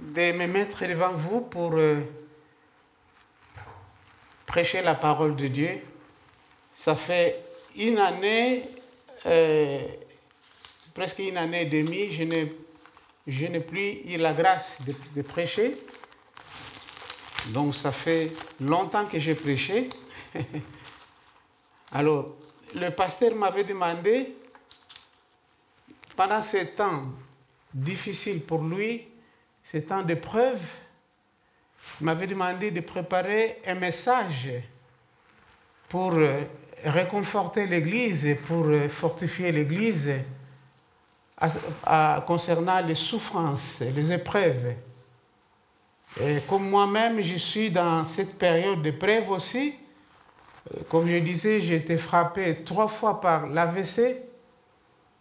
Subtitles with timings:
[0.00, 2.00] de me mettre devant vous pour euh,
[4.46, 5.80] prêcher la parole de Dieu.
[6.72, 7.42] Ça fait
[7.76, 8.62] une année,
[9.26, 9.86] euh,
[10.94, 12.50] presque une année et demie, je n'ai,
[13.26, 15.76] je n'ai plus eu la grâce de, de, prêcher.
[17.48, 19.90] Donc ça fait longtemps que j'ai prêché.
[21.92, 22.36] Alors,
[22.74, 24.34] le pasteur m'avait demandé,
[26.16, 27.04] pendant ce temps
[27.74, 29.09] difficile pour lui,
[29.62, 30.60] ces temps d'épreuve,
[32.00, 34.50] il m'avait demandé de préparer un message
[35.88, 36.44] pour euh,
[36.84, 40.10] réconforter l'Église et pour euh, fortifier l'Église
[42.26, 44.74] concernant les souffrances les épreuves.
[46.20, 49.74] Et comme moi-même, je suis dans cette période d'épreuve aussi,
[50.74, 54.16] euh, comme je disais, j'ai été frappé trois fois par l'AVC.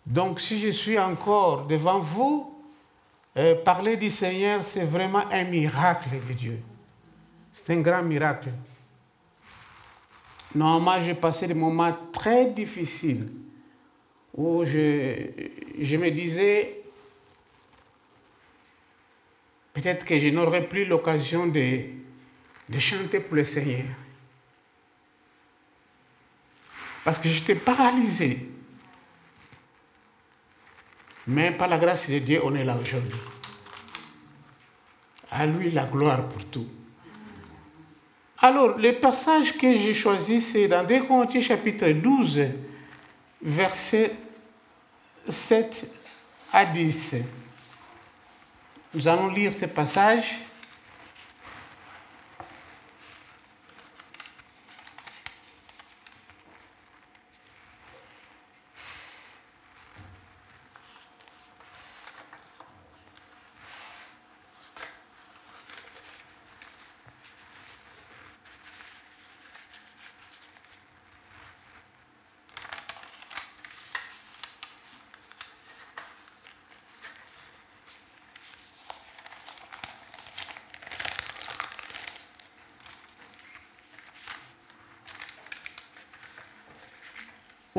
[0.05, 2.58] Donc si je suis encore devant vous,
[3.37, 6.59] euh, parler du Seigneur, c'est vraiment un miracle de Dieu.
[7.51, 8.49] C'est un grand miracle.
[10.55, 13.29] Normalement, j'ai passé des moments très difficiles
[14.35, 16.81] où je, me disais,
[19.73, 21.81] peut-être que je n'aurai plus l'occasion de,
[22.67, 23.85] de chanter pour le Seigneur.
[27.03, 28.49] Parce que j'étais paralysé.
[31.27, 33.19] Mais par la grâce de Dieu, on est là aujourd'hui.
[35.31, 36.67] À lui la gloire pour tout.
[38.41, 42.41] Alors, le passage que j'ai choisi, c'est dans 2 Corinthiens chapitre 12,
[43.41, 44.15] versets
[45.27, 45.91] 7
[46.51, 47.15] à 10.
[48.93, 50.39] Nous allons lire ce passage.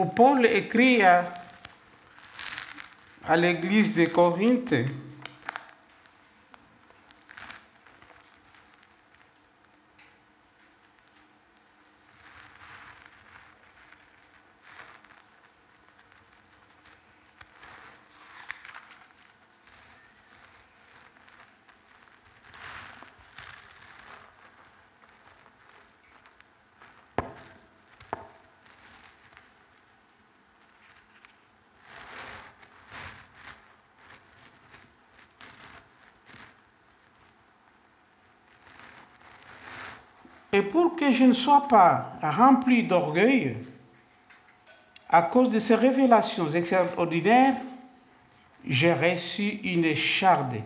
[0.07, 1.33] Paul écrit à,
[3.27, 4.75] à l'église de Corinthe,
[40.61, 43.57] Et pour que je ne sois pas rempli d'orgueil,
[45.09, 47.57] à cause de ces révélations extraordinaires,
[48.67, 50.61] j'ai reçu une écharde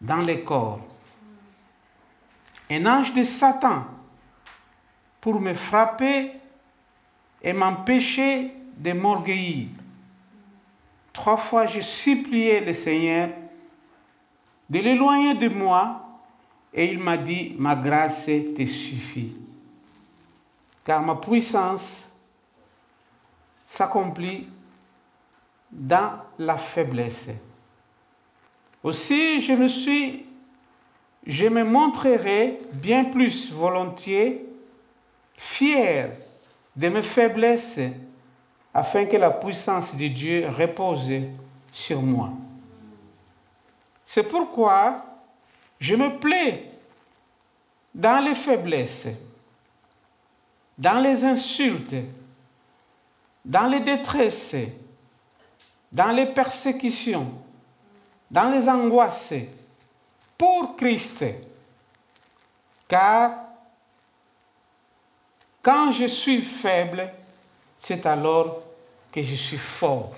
[0.00, 0.80] dans le corps.
[2.68, 3.84] Un ange de Satan
[5.20, 6.32] pour me frapper
[7.40, 9.68] et m'empêcher de m'orgueillir.
[11.12, 13.28] Trois fois, j'ai supplié le Seigneur
[14.68, 16.05] de l'éloigner de moi
[16.72, 19.34] et il m'a dit, ma grâce te suffit,
[20.84, 22.08] car ma puissance
[23.64, 24.48] s'accomplit
[25.70, 27.28] dans la faiblesse.
[28.82, 30.26] Aussi, je me suis,
[31.26, 34.46] je me montrerai bien plus volontiers
[35.36, 36.12] fier
[36.74, 37.80] de mes faiblesses
[38.72, 41.10] afin que la puissance de Dieu repose
[41.72, 42.30] sur moi.
[44.04, 45.04] C'est pourquoi
[45.78, 46.70] je me plais
[47.94, 49.08] dans les faiblesses,
[50.76, 51.96] dans les insultes,
[53.44, 54.56] dans les détresses,
[55.92, 57.32] dans les persécutions,
[58.30, 59.34] dans les angoisses,
[60.36, 61.24] pour Christ.
[62.88, 63.32] Car
[65.62, 67.10] quand je suis faible,
[67.78, 68.62] c'est alors
[69.10, 70.12] que je suis fort.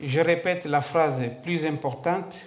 [0.00, 2.40] Je répète la phrase plus importante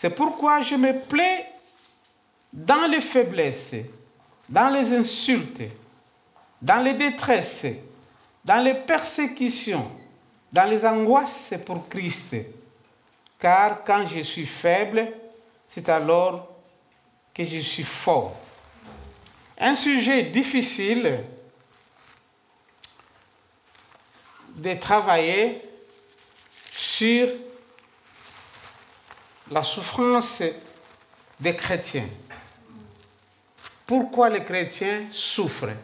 [0.00, 1.44] C'est pourquoi je me plais
[2.52, 3.74] dans les faiblesses,
[4.48, 5.64] dans les insultes,
[6.62, 7.66] dans les détresses,
[8.44, 9.90] dans les persécutions,
[10.52, 12.36] dans les angoisses pour Christ.
[13.40, 15.14] Car quand je suis faible,
[15.68, 16.48] c'est alors
[17.34, 18.36] que je suis fort.
[19.58, 21.24] Un sujet difficile
[24.54, 25.60] de travailler
[26.70, 27.30] sur
[29.50, 30.42] la souffrance
[31.40, 32.08] des chrétiens.
[33.86, 35.74] Pourquoi les chrétiens souffrent?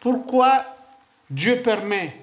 [0.00, 0.64] Pourquoi
[1.28, 2.16] Dieu permet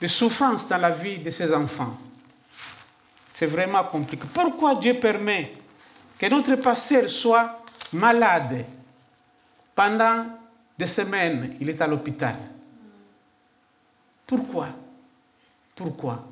[0.00, 1.96] des souffrances dans la vie de ses enfants?
[3.32, 4.26] C'est vraiment compliqué.
[4.32, 5.54] Pourquoi Dieu permet
[6.18, 8.64] que notre pasteur soit malade
[9.74, 10.26] pendant
[10.78, 12.36] des semaines, il est à l'hôpital.
[14.26, 14.68] Pourquoi?
[15.76, 16.24] Pourquoi?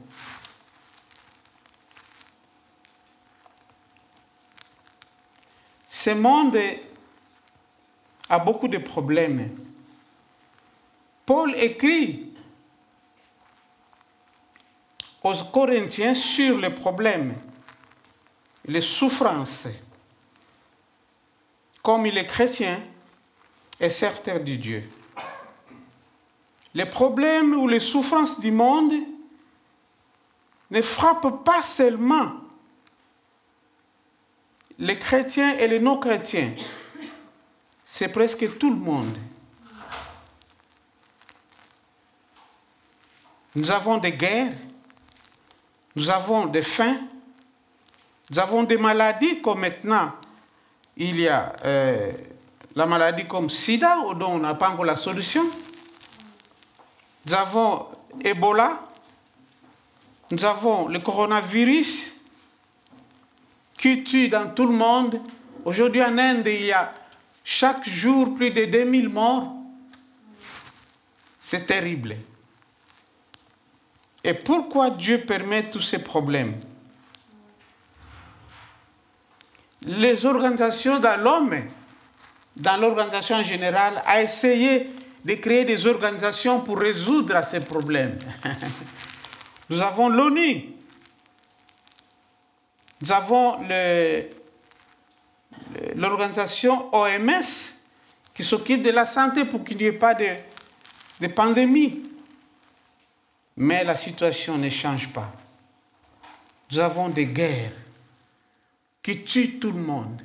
[5.89, 6.59] Ce monde
[8.29, 9.55] a beaucoup de problèmes.
[11.27, 12.33] Paul écrit
[15.23, 17.35] aux Corinthiens sur les problèmes,
[18.67, 19.69] les souffrances.
[21.83, 22.83] Comme il est chrétien
[23.79, 24.91] et serviteur de Dieu.
[26.75, 28.95] Les problèmes ou les souffrances du monde
[30.75, 32.33] ne frappent pas seulement
[34.77, 36.53] les chrétiens et les non-chrétiens,
[37.85, 39.17] c'est presque tout le monde.
[43.55, 44.53] Nous avons des guerres,
[45.95, 46.99] nous avons des faim,
[48.31, 50.11] nous avons des maladies comme maintenant
[50.97, 52.13] il y a euh,
[52.75, 55.45] la maladie comme SIDA dont on n'a pas encore la solution.
[57.27, 57.87] Nous avons
[58.25, 58.84] Ebola,
[60.31, 62.13] nous avons le coronavirus
[63.77, 65.21] qui tue dans tout le monde.
[65.65, 66.93] Aujourd'hui en Inde, il y a
[67.43, 69.53] chaque jour plus de 2000 morts.
[71.39, 72.17] C'est terrible.
[74.23, 76.55] Et pourquoi Dieu permet tous ces problèmes?
[79.87, 81.65] Les organisations dans l'homme,
[82.57, 84.91] dans l'organisation en général, a essayé
[85.23, 88.19] de créer des organisations pour résoudre ces problèmes.
[89.71, 90.75] Nous avons l'ONU,
[93.01, 93.59] nous avons
[95.95, 97.75] l'organisation OMS
[98.33, 102.03] qui s'occupe de la santé pour qu'il n'y ait pas de, pandémie.
[103.57, 105.33] Mais la situation ne change pas.
[106.73, 107.73] Nous avons des guerres
[109.03, 110.23] qui tuent tout le monde.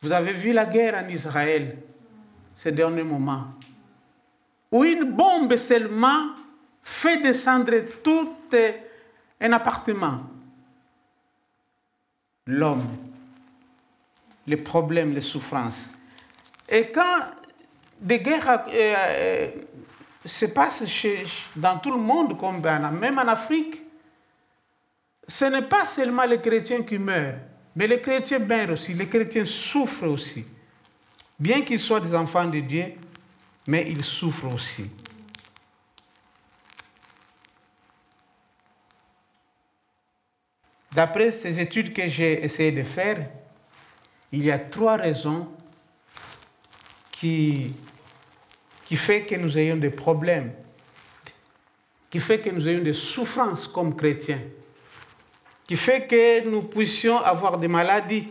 [0.00, 1.78] Vous avez vu la guerre en Israël
[2.54, 3.46] ces derniers moments,
[4.70, 6.28] où une bombe seulement
[6.82, 8.34] fait descendre tout
[9.40, 10.20] un appartement.
[12.46, 12.86] L'homme,
[14.46, 15.90] les problèmes, les souffrances.
[16.68, 17.20] Et quand
[18.00, 19.48] des guerres euh, euh,
[20.24, 21.24] se passent chez,
[21.54, 23.82] dans tout le monde, comme même en Afrique,
[25.26, 27.38] ce n'est pas seulement les chrétiens qui meurent,
[27.76, 30.44] mais les chrétiens meurent aussi, les chrétiens souffrent aussi.
[31.38, 32.94] Bien qu'ils soient des enfants de Dieu,
[33.66, 34.90] mais ils souffrent aussi.
[40.94, 43.26] D'après ces études que j'ai essayé de faire,
[44.30, 45.48] il y a trois raisons
[47.10, 47.72] qui,
[48.94, 50.52] font que nous ayons des problèmes,
[52.10, 54.40] qui font que nous ayons des souffrances comme chrétiens,
[55.66, 58.28] qui fait que nous puissions avoir des maladies,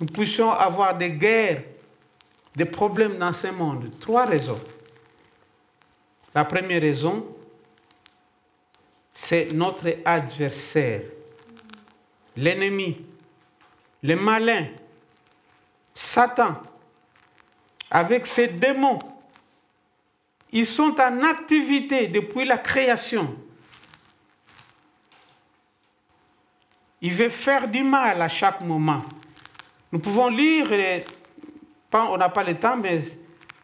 [0.00, 1.62] nous puissions avoir des guerres,
[2.54, 3.90] des problèmes dans ce monde.
[4.00, 4.58] Trois raisons.
[6.34, 7.26] La première raison,
[9.18, 11.00] c'est notre adversaire,
[12.36, 13.02] l'ennemi,
[14.02, 14.66] le malin,
[15.94, 16.52] Satan,
[17.90, 18.98] avec ses démons.
[20.52, 23.34] Ils sont en activité depuis la création.
[27.00, 29.02] Il veut faire du mal à chaque moment.
[29.92, 30.68] Nous pouvons lire,
[31.90, 33.00] on n'a pas le temps, mais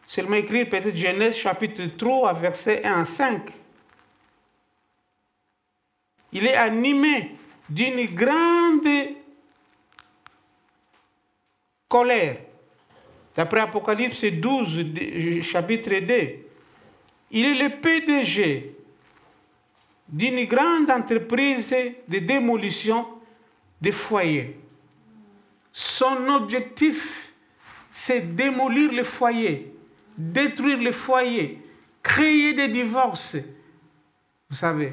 [0.07, 3.62] seulement écrire peut-être Genèse chapitre 3, verset 1 à 5
[6.33, 7.33] il est animé
[7.69, 8.89] d'une grande
[11.89, 12.37] colère.
[13.37, 16.15] D'après Apocalypse 12, chapitre 2,
[17.31, 18.77] il est le PDG
[20.09, 21.75] d'une grande entreprise
[22.07, 23.07] de démolition
[23.81, 24.59] des foyers.
[25.73, 27.33] Son objectif,
[27.91, 29.75] c'est démolir les foyers,
[30.17, 31.59] détruire les foyers,
[32.03, 33.37] créer des divorces,
[34.51, 34.93] Vous savez,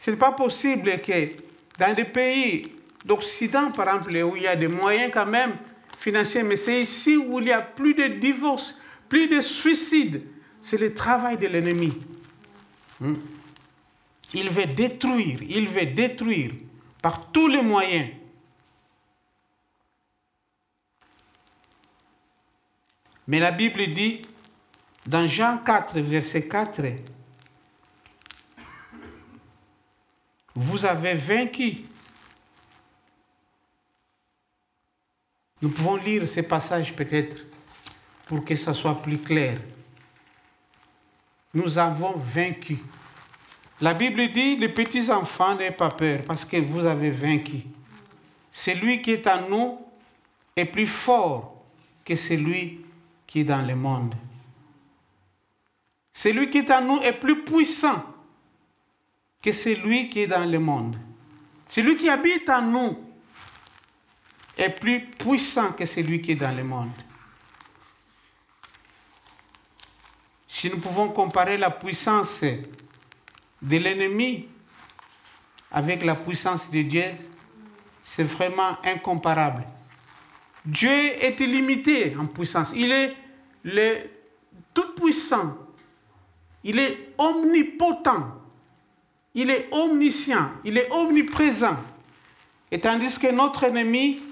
[0.00, 1.12] ce n'est pas possible que
[1.78, 2.72] dans des pays
[3.04, 5.52] d'Occident, par exemple, où il y a des moyens quand même
[5.98, 8.80] financiers, mais c'est ici où il y a plus de divorces,
[9.10, 10.22] plus de suicides.
[10.62, 11.92] C'est le travail de l'ennemi.
[12.98, 13.16] Hmm.
[14.32, 16.52] Il veut détruire, il veut détruire
[17.02, 18.08] par tous les moyens.
[23.28, 24.22] Mais la Bible dit,
[25.06, 26.80] dans Jean 4, verset 4,
[30.60, 31.76] vous avez vaincu.
[35.62, 37.46] Nous pouvons lire ces passages peut-être
[38.26, 39.58] pour que ça soit plus clair.
[41.54, 42.78] Nous avons vaincu.
[43.80, 47.62] La Bible dit, les petits enfants, n'ayez pas peur parce que vous avez vaincu.
[48.52, 49.78] Celui qui est en nous
[50.54, 51.64] est plus fort
[52.04, 52.84] que celui
[53.26, 54.14] qui est dans le monde.
[56.12, 58.04] Celui qui est en nous est plus puissant
[59.42, 60.96] que celui qui est dans le monde.
[61.68, 62.98] Celui qui habite en nous
[64.56, 66.90] est plus puissant que celui qui est dans le monde.
[70.46, 74.48] Si nous pouvons comparer la puissance de l'ennemi
[75.70, 77.04] avec la puissance de Dieu,
[78.02, 79.64] c'est vraiment incomparable.
[80.64, 82.72] Dieu est illimité en puissance.
[82.74, 83.16] Il est
[83.64, 84.00] le
[84.74, 85.56] tout-puissant.
[86.64, 88.39] Il est omnipotent.
[89.34, 90.50] Il est omniscient.
[90.64, 91.78] Il est omniprésent.
[92.70, 94.22] Et tandis que notre ennemi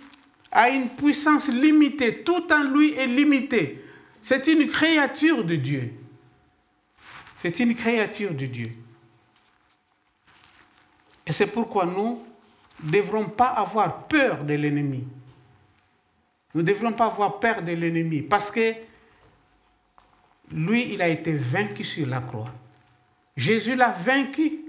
[0.50, 2.22] a une puissance limitée.
[2.22, 3.84] Tout en lui est limité.
[4.22, 5.92] C'est une créature de Dieu.
[7.38, 8.72] C'est une créature de Dieu.
[11.26, 12.24] Et c'est pourquoi nous
[12.82, 15.04] ne devrons pas avoir peur de l'ennemi.
[16.54, 18.72] Nous ne devrons pas avoir peur de l'ennemi parce que
[20.50, 22.50] lui, il a été vaincu sur la croix.
[23.36, 24.67] Jésus l'a vaincu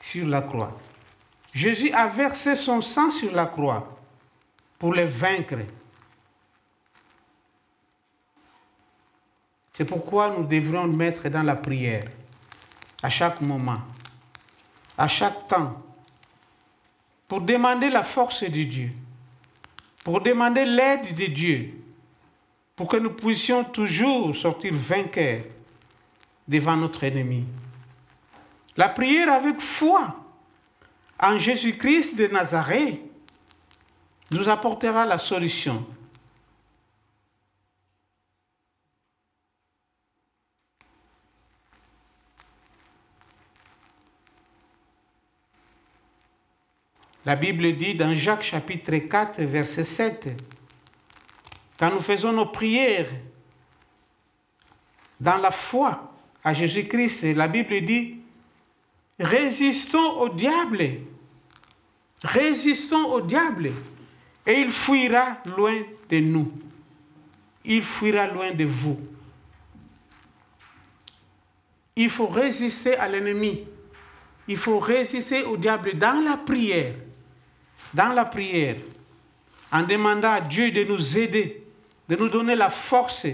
[0.00, 0.78] sur la croix.
[1.54, 3.98] Jésus a versé son sang sur la croix
[4.78, 5.58] pour le vaincre.
[9.72, 12.04] C'est pourquoi nous devrons mettre dans la prière
[13.02, 13.80] à chaque moment,
[14.96, 15.82] à chaque temps,
[17.26, 18.90] pour demander la force de Dieu,
[20.04, 21.74] pour demander l'aide de Dieu,
[22.76, 25.44] pour que nous puissions toujours sortir vainqueurs
[26.46, 27.44] devant notre ennemi.
[28.76, 30.14] La prière avec foi
[31.18, 33.00] en Jésus-Christ de Nazareth
[34.30, 35.86] nous apportera la solution.
[47.26, 50.28] La Bible dit dans Jacques chapitre 4, verset 7,
[51.78, 53.08] quand nous faisons nos prières
[55.20, 58.19] dans la foi à Jésus-Christ, la Bible dit,
[59.20, 60.92] résistons au diable,
[62.22, 63.70] résistons au diable,
[64.46, 66.50] et il fuira loin de nous,
[67.64, 68.98] il fuira loin de vous.
[71.94, 73.64] Il faut résister à l'ennemi,
[74.48, 76.94] il faut résister au diable dans la prière.
[77.92, 78.76] Dans la prière,
[79.72, 81.66] en demandant à Dieu de nous aider,
[82.08, 83.26] de nous donner la force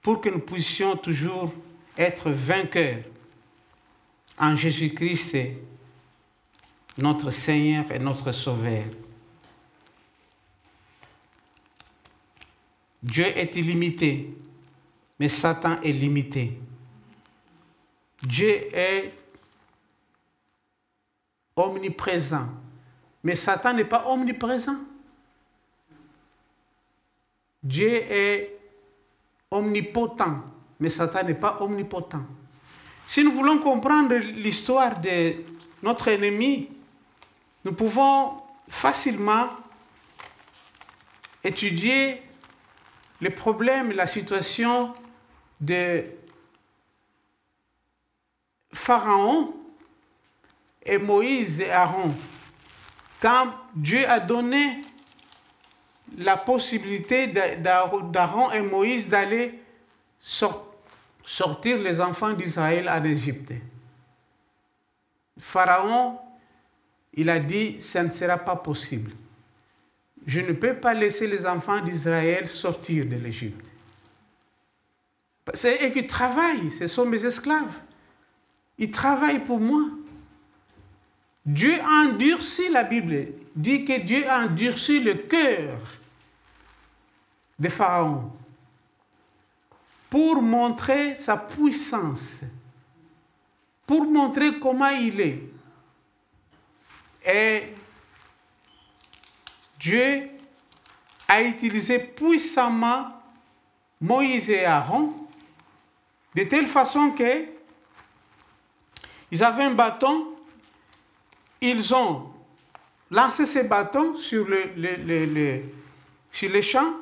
[0.00, 1.52] pour que nous puissions toujours
[1.98, 3.02] être vainqueurs
[4.38, 5.36] en Jésus-Christ,
[6.98, 8.84] notre Seigneur et notre Sauveur.
[13.02, 14.34] Dieu est illimité,
[15.18, 16.58] mais Satan est limité.
[18.22, 19.12] Dieu est
[21.54, 22.48] omniprésent,
[23.22, 24.78] mais Satan n'est pas omniprésent.
[27.62, 28.58] Dieu est
[29.50, 30.42] omnipotent,
[30.80, 32.24] mais Satan n'est pas omnipotent.
[33.06, 35.34] Si nous voulons comprendre l'histoire de
[35.82, 36.68] notre ennemi,
[37.64, 38.32] nous pouvons
[38.68, 39.48] facilement
[41.42, 42.22] étudier
[43.20, 44.92] les problèmes, la situation
[45.60, 46.04] de
[48.72, 49.54] Pharaon
[50.84, 52.14] et Moïse et Aaron.
[53.20, 54.82] Quand Dieu a donné
[56.18, 59.58] la possibilité d'Aaron et Moïse d'aller
[60.20, 60.73] sortir
[61.64, 63.52] les enfants d'Israël en Égypte.
[65.38, 66.18] Pharaon,
[67.14, 69.12] il a dit, ça ne sera pas possible.
[70.26, 73.66] Je ne peux pas laisser les enfants d'Israël sortir de l'Égypte.
[75.52, 77.74] C'est eux qui travaillent, ce sont mes esclaves.
[78.78, 79.82] Ils travaillent pour moi.
[81.44, 85.78] Dieu a endurci, la Bible dit que Dieu a endurci le cœur
[87.58, 88.32] de Pharaon
[90.14, 92.38] pour montrer sa puissance
[93.84, 95.42] pour montrer comment il est.
[97.26, 97.74] Et
[99.76, 100.30] Dieu
[101.26, 103.08] a utilisé puissamment
[104.00, 105.12] Moïse et Aaron
[106.32, 107.46] de telle façon que
[109.32, 110.28] ils avaient un bâton,
[111.60, 112.30] ils ont
[113.10, 115.60] lancé ces bâtons sur, le,
[116.30, 116.94] sur les champs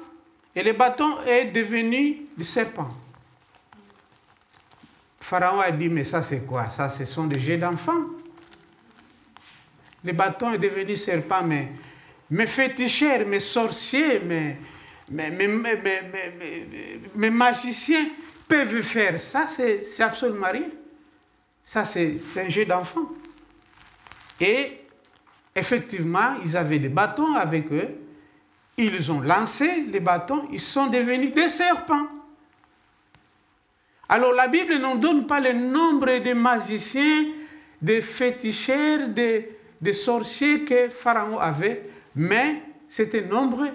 [0.55, 3.02] et le bâton est devenu du serpent.
[5.23, 6.69] Pharaon a dit, mais ça c'est quoi?
[6.69, 8.07] Ça, ce sont des jets d'enfants.
[10.05, 11.69] Le bâton est devenu serpent, mais
[12.29, 14.57] mes féticheurs, mes sorciers, mes,
[15.13, 15.31] mes,
[17.15, 18.09] mes, magiciens
[18.49, 20.69] peuvent faire ça, c'est absolument rien.
[21.63, 23.09] Ça, c'est un jeu d'enfant.
[24.41, 24.81] Et
[25.55, 27.91] effectivement, ils avaient des bâtons avec eux.
[28.77, 32.09] Ils ont lancé les bâtons, ils sont devenus des serpents.
[34.13, 37.29] Alors la Bible ne donne pas le nombre de magiciens,
[37.81, 41.81] de féticheurs, de, sorciers que Pharaon avait,
[42.15, 43.71] mais c'était nombreux.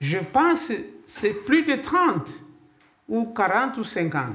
[0.00, 0.72] Je pense
[1.06, 2.28] c'est plus de 30
[3.08, 4.26] ou 40 ou 50.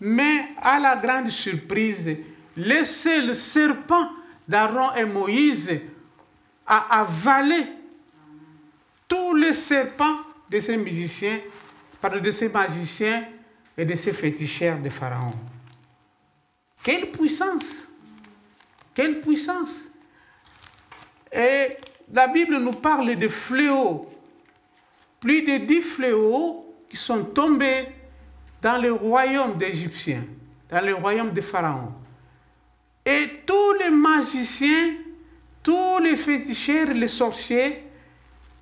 [0.00, 2.18] Mais à la grande surprise,
[2.54, 4.10] le seul serpent
[4.46, 5.72] d'Aaron et Moïse
[6.66, 7.66] a avalé
[9.08, 10.18] tous les serpents
[10.50, 11.38] de ces musiciens,
[12.00, 13.24] pardon, de ces magiciens
[13.76, 15.32] et de ces féticheurs de Pharaon.
[16.82, 17.86] Quelle puissance!
[18.94, 19.82] Quelle puissance!
[21.32, 21.76] Et
[22.12, 24.08] la Bible nous parle de fléaux.
[25.20, 27.88] Plus de dix fléaux qui sont tombés
[28.62, 30.24] dans le royaume d'Égyptiens,
[30.70, 31.92] dans le royaume de Pharaon.
[33.04, 34.94] Et tous les magiciens,
[35.62, 37.84] tous les féticheurs, les sorciers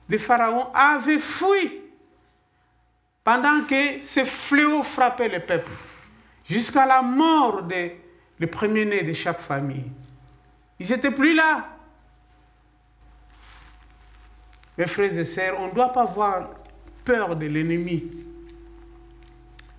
[0.09, 1.77] de Pharaon avaient fui
[3.25, 5.70] pendant que ces fléaux frappaient le peuple,
[6.44, 8.00] jusqu'à la mort des
[8.50, 9.90] premiers-nés de chaque famille.
[10.78, 11.68] Ils n'étaient plus là.
[14.78, 16.50] Mes frères et sœurs, on ne doit pas avoir
[17.04, 18.04] peur de l'ennemi.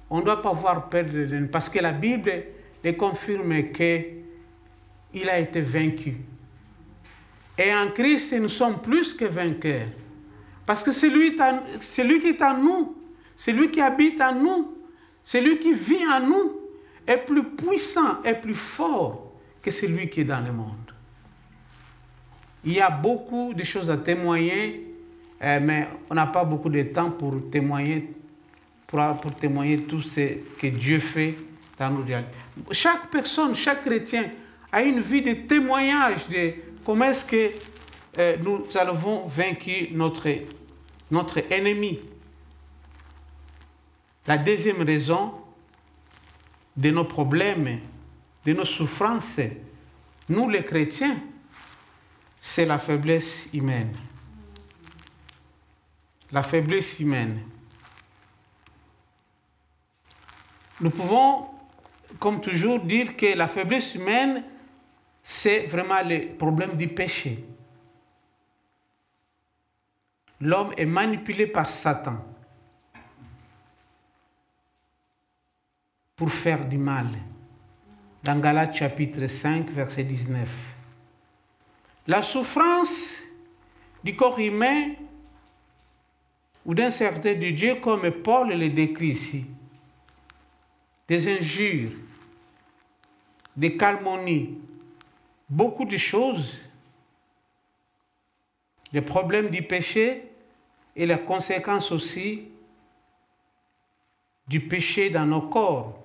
[0.10, 2.44] On ne doit pas avoir peur de l'ennemi parce que la Bible
[2.84, 6.18] les confirme qu'il a été vaincu.
[7.58, 9.88] Et en Christ, nous sommes plus que vainqueurs.
[10.66, 12.98] Parce que c'est lui qui est en nous,
[13.40, 14.78] c'est lui qui habite en nous,
[15.24, 16.52] c'est lui qui vit en nous,
[17.08, 20.76] est plus puissant et plus fort que celui qui est dans le monde.
[22.66, 24.88] Il y a beaucoup de choses à témoigner
[25.42, 28.10] euh, mais on n'a pas beaucoup de temps pour témoigner,
[28.86, 31.34] pour, pour, témoigner tout ce que Dieu fait
[31.80, 32.34] dans nos réalités.
[32.72, 34.32] Chaque personne, chaque chrétien
[34.70, 36.52] a une vie de témoignage de
[36.86, 37.52] comment est-ce que
[38.18, 40.28] euh, nous avons vaincu notre,
[41.10, 42.00] notre ennemi.
[44.28, 45.34] La deuxième raison
[46.76, 47.80] de nos problèmes,
[48.46, 49.42] de nos souffrances,
[50.30, 51.20] nous les chrétiens,
[52.40, 53.96] c'est la faiblesse humaine
[56.32, 57.40] la faiblesse humaine.
[60.82, 61.48] Nous pouvons,
[62.20, 64.44] comme toujours, dire que la faiblesse humaine,
[65.22, 67.44] c'est vraiment le problème du péché.
[70.40, 72.24] L'homme est manipulé par Satan
[76.20, 77.08] pour faire du mal.
[78.24, 80.50] Dans Galates chapitre 5, verset 19.
[82.08, 83.14] La souffrance
[84.04, 84.96] du corps humain
[86.66, 89.46] ou d'un certain de Dieu comme Paul le décrit ici.
[91.08, 91.92] Des injures,
[93.56, 94.58] des calmonies,
[95.50, 96.66] beaucoup de choses,
[98.92, 100.30] les problèmes du péché
[100.98, 102.44] et les conséquences aussi
[104.50, 105.99] du péché dans nos corps.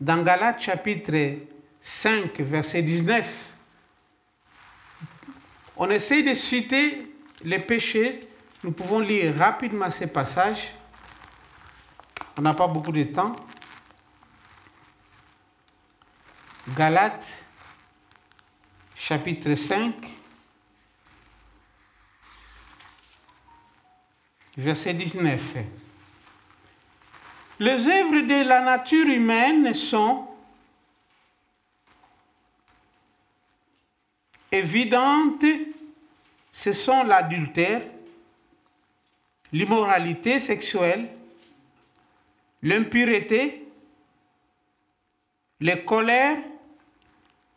[0.00, 1.40] Dans Galates chapitre
[1.80, 3.52] 5, verset 19,
[5.76, 8.20] on essaie de citer les péchés.
[8.62, 10.72] Nous pouvons lire rapidement ces passages.
[12.36, 13.34] On n'a pas beaucoup de temps.
[16.76, 17.44] Galates,
[18.94, 19.94] chapitre 5,
[24.56, 25.56] verset 19.
[27.60, 30.28] Les œuvres de la nature humaine sont
[34.52, 35.44] évidentes,
[36.52, 37.82] ce sont l'adultère,
[39.52, 41.08] l'immoralité sexuelle,
[42.62, 43.66] l'impureté,
[45.60, 46.38] les colères,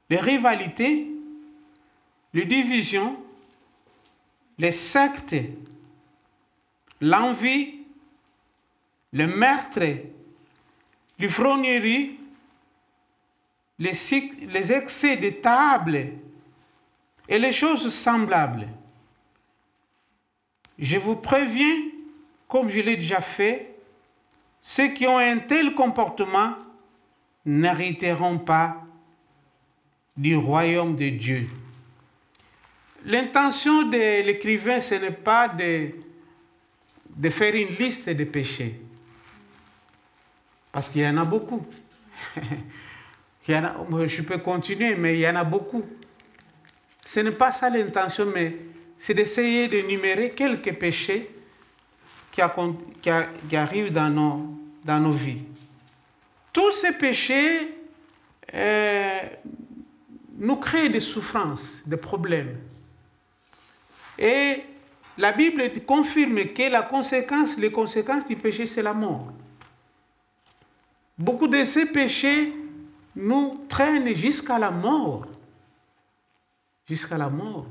[0.09, 1.07] les rivalités,
[2.33, 3.23] les divisions,
[4.57, 5.35] les sectes,
[7.01, 7.80] l'envie,
[9.13, 9.85] le meurtre,
[11.19, 12.17] l'ivrognerie,
[13.79, 13.93] les,
[14.47, 16.07] les excès de table
[17.27, 18.67] et les choses semblables.
[20.77, 21.89] Je vous préviens,
[22.47, 23.75] comme je l'ai déjà fait,
[24.61, 26.55] ceux qui ont un tel comportement
[27.45, 28.77] n'hériteront pas
[30.15, 31.47] du royaume de Dieu.
[33.05, 35.89] L'intention de l'écrivain, ce n'est pas de,
[37.09, 38.79] de faire une liste de péchés,
[40.71, 41.65] parce qu'il y en a beaucoup.
[43.47, 45.83] je peux continuer, mais il y en a beaucoup.
[47.05, 48.55] Ce n'est pas ça l'intention, mais
[48.97, 51.29] c'est d'essayer d'énumérer quelques péchés
[52.31, 52.41] qui,
[53.55, 55.43] arrivent dans nos, dans nos vies.
[56.53, 57.75] Tous ces péchés
[58.53, 59.19] euh,
[60.37, 62.57] nous créent des souffrances, des problèmes.
[64.17, 64.63] Et
[65.17, 69.33] la Bible confirme que la conséquence, les conséquences du péché, c'est la mort.
[71.17, 72.53] Beaucoup de ces péchés
[73.15, 75.27] nous traînent jusqu'à la mort.
[76.87, 77.67] Jusqu'à la mort.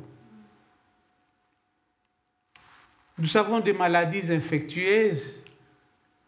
[3.18, 5.35] Nous avons des maladies infectieuses,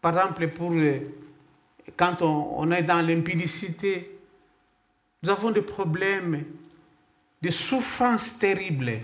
[0.01, 0.47] par exemple
[1.97, 4.11] quand on, est dans l'impudicité,
[5.23, 6.45] nous avons des problèmes,
[7.41, 9.01] des souffrances terribles.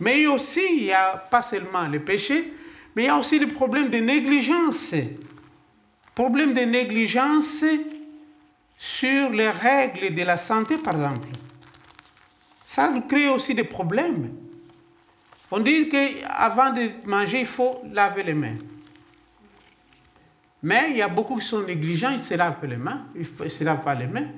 [0.00, 2.52] Mais aussi, il n'y a pas seulement le péché,
[2.94, 4.94] mais il y a aussi des problèmes de négligence.
[6.14, 7.64] Problèmes de négligence
[8.76, 11.28] sur les règles de la santé, par exemple.
[12.64, 14.34] Ça crée aussi des problèmes.
[15.50, 18.56] On dit qu'avant de manger, il faut laver les mains.
[20.62, 23.26] Mais il y a beaucoup qui sont négligents, ils ne se lavent les mains, ils
[23.38, 24.28] ne se lavent pas les mains.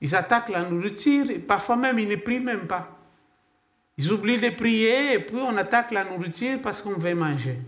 [0.00, 2.96] Ils attaquent la nourriture et parfois même ils ne prient même pas.
[3.98, 7.58] Ils oublient de prier et puis on attaque la nourriture parce qu'on veut manger.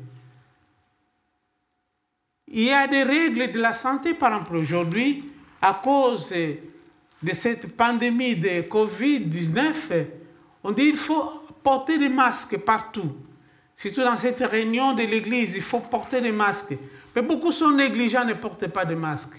[2.50, 5.26] Il y a des règles de la santé, par exemple, aujourd'hui,
[5.60, 10.06] à cause de cette pandémie de Covid-19,
[10.64, 13.14] on dit qu'il faut porter des masques partout.
[13.76, 16.74] Surtout dans cette réunion de l'Église, il faut porter des masques.
[17.14, 19.36] Mais beaucoup sont négligents, ne portent pas de masques.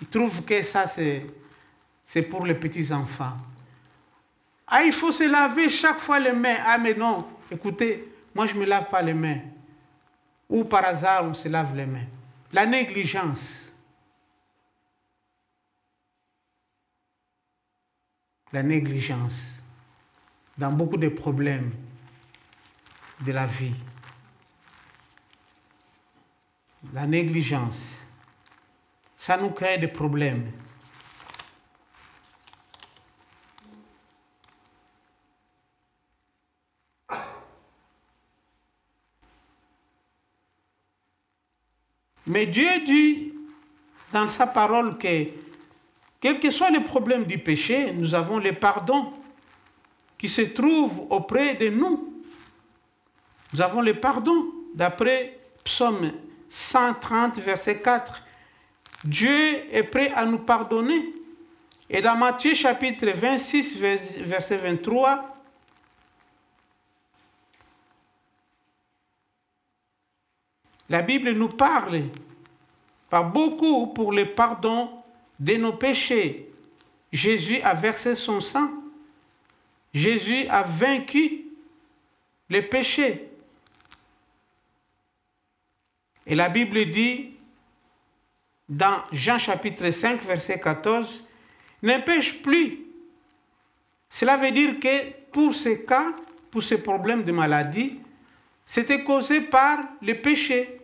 [0.00, 3.36] Ils trouvent que ça, c'est pour les petits-enfants.
[4.66, 6.56] Ah, il faut se laver chaque fois les mains.
[6.64, 9.40] Ah, mais non, écoutez, moi je ne me lave pas les mains.
[10.50, 12.06] Ou par hasard, on se lave les mains.
[12.52, 13.70] La négligence.
[18.52, 19.60] La négligence
[20.58, 21.70] dans beaucoup de problèmes
[23.20, 23.74] de la vie.
[26.92, 28.04] La négligence,
[29.16, 30.50] ça nous crée des problèmes.
[42.30, 43.32] Mais Dieu dit
[44.12, 45.26] dans sa parole que,
[46.20, 49.12] quels que soient les problèmes du péché, nous avons le pardon
[50.16, 52.22] qui se trouve auprès de nous.
[53.52, 56.12] Nous avons le pardon d'après Psaume
[56.48, 58.22] 130, verset 4.
[59.06, 61.12] Dieu est prêt à nous pardonner.
[61.88, 63.76] Et dans Matthieu chapitre 26,
[64.20, 65.39] verset 23,
[70.90, 72.02] La Bible nous parle
[73.08, 74.90] par beaucoup pour le pardon
[75.38, 76.50] de nos péchés.
[77.12, 78.70] Jésus a versé son sang.
[79.94, 81.46] Jésus a vaincu
[82.48, 83.28] les péchés.
[86.26, 87.36] Et la Bible dit
[88.68, 91.24] dans Jean chapitre 5, verset 14,
[91.82, 92.80] ne pêche plus.
[94.08, 96.12] Cela veut dire que pour ces cas,
[96.50, 98.00] pour ces problèmes de maladie,
[98.64, 100.79] c'était causé par le péché.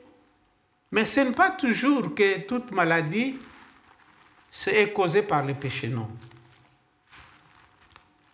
[0.92, 3.34] Mais ce n'est pas toujours que toute maladie
[4.66, 6.08] est causée par le péché, non.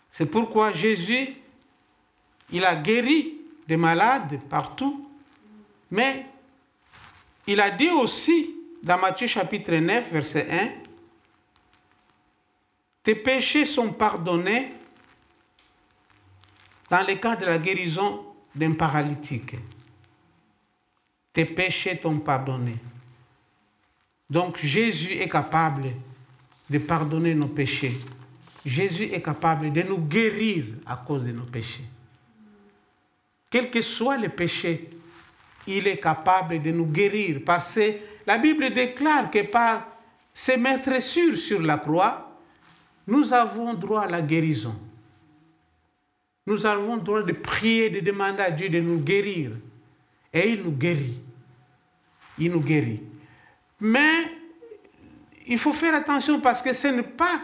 [0.08, 1.34] C'est pourquoi Jésus,
[2.50, 3.34] il a guéri
[3.66, 5.08] des malades partout,
[5.90, 6.26] mais
[7.46, 10.70] il a dit aussi dans Matthieu chapitre 9, verset 1,
[13.02, 14.72] tes péchés sont pardonnés
[16.90, 19.56] dans le cas de la guérison d'un paralytique
[21.32, 22.74] tes péchés t'ont pardonné.
[24.28, 25.90] Donc Jésus est capable
[26.68, 27.98] de pardonner nos péchés.
[28.64, 31.84] Jésus est capable de nous guérir à cause de nos péchés.
[33.50, 34.88] Quel que soit le péché,
[35.66, 37.92] il est capable de nous guérir parce que
[38.26, 39.86] la Bible déclare que par
[40.32, 40.58] ses
[41.00, 42.32] sûr sur la croix,
[43.06, 44.74] nous avons droit à la guérison.
[46.46, 49.50] nous avons droit de prier, de demander à Dieu de nous guérir.
[50.32, 51.20] Et il nous guérit.
[52.38, 53.02] Il nous guérit.
[53.80, 54.32] Mais
[55.46, 57.40] il faut faire attention parce que ce n'est pas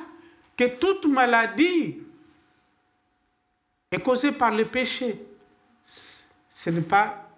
[0.56, 1.98] que toute maladie
[3.90, 5.20] est causée par le péché.
[5.84, 7.28] Ce n'est pas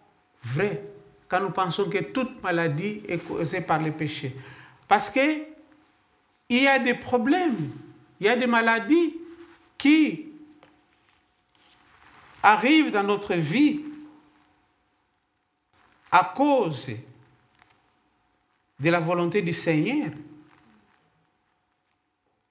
[0.43, 0.83] vrai
[1.29, 4.35] quand nous pensons que toute maladie est causée par le péché.
[4.89, 5.45] Parce que
[6.49, 7.71] il y a des problèmes,
[8.21, 9.15] il y a des maladies
[9.79, 10.27] qui
[12.43, 13.81] arrivent dans notre vie
[16.11, 16.91] à cause
[18.79, 20.11] de la volonté du Seigneur,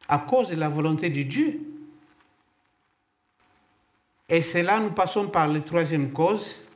[0.07, 1.61] à cause de la volonté de Dieu.
[4.27, 6.67] Et c'est là nous passons par la troisième cause.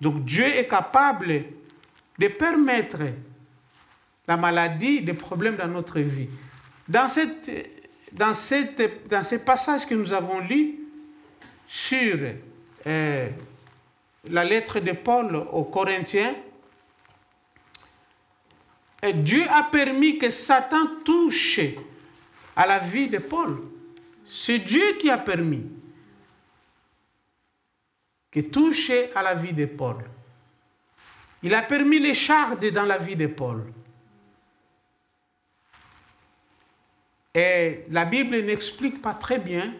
[0.00, 1.44] Donc Dieu est capable
[2.18, 2.98] de permettre
[4.26, 6.28] la maladie, des problèmes dans notre vie.
[6.88, 7.50] Dans, cette,
[8.12, 10.81] dans, ces passages que nous avons lus
[11.72, 12.18] sur
[12.86, 13.28] euh,
[14.24, 16.34] la lettre de Paul aux Corinthiens,
[19.14, 21.60] Dieu a permis que Satan touche
[22.54, 23.62] à la vie de Paul.
[24.26, 25.64] C'est Dieu qui a permis
[28.30, 30.04] que touche à la vie de Paul.
[31.42, 33.64] Il a permis les chardes dans la vie de Paul.
[37.34, 39.74] Et la Bible n'explique pas très bien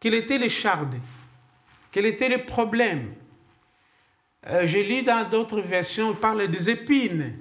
[0.00, 0.96] quels étaient les chardes,
[1.90, 3.12] quel était le problème?
[4.46, 7.34] Euh, je lis dans d'autres versions, il parle des épines.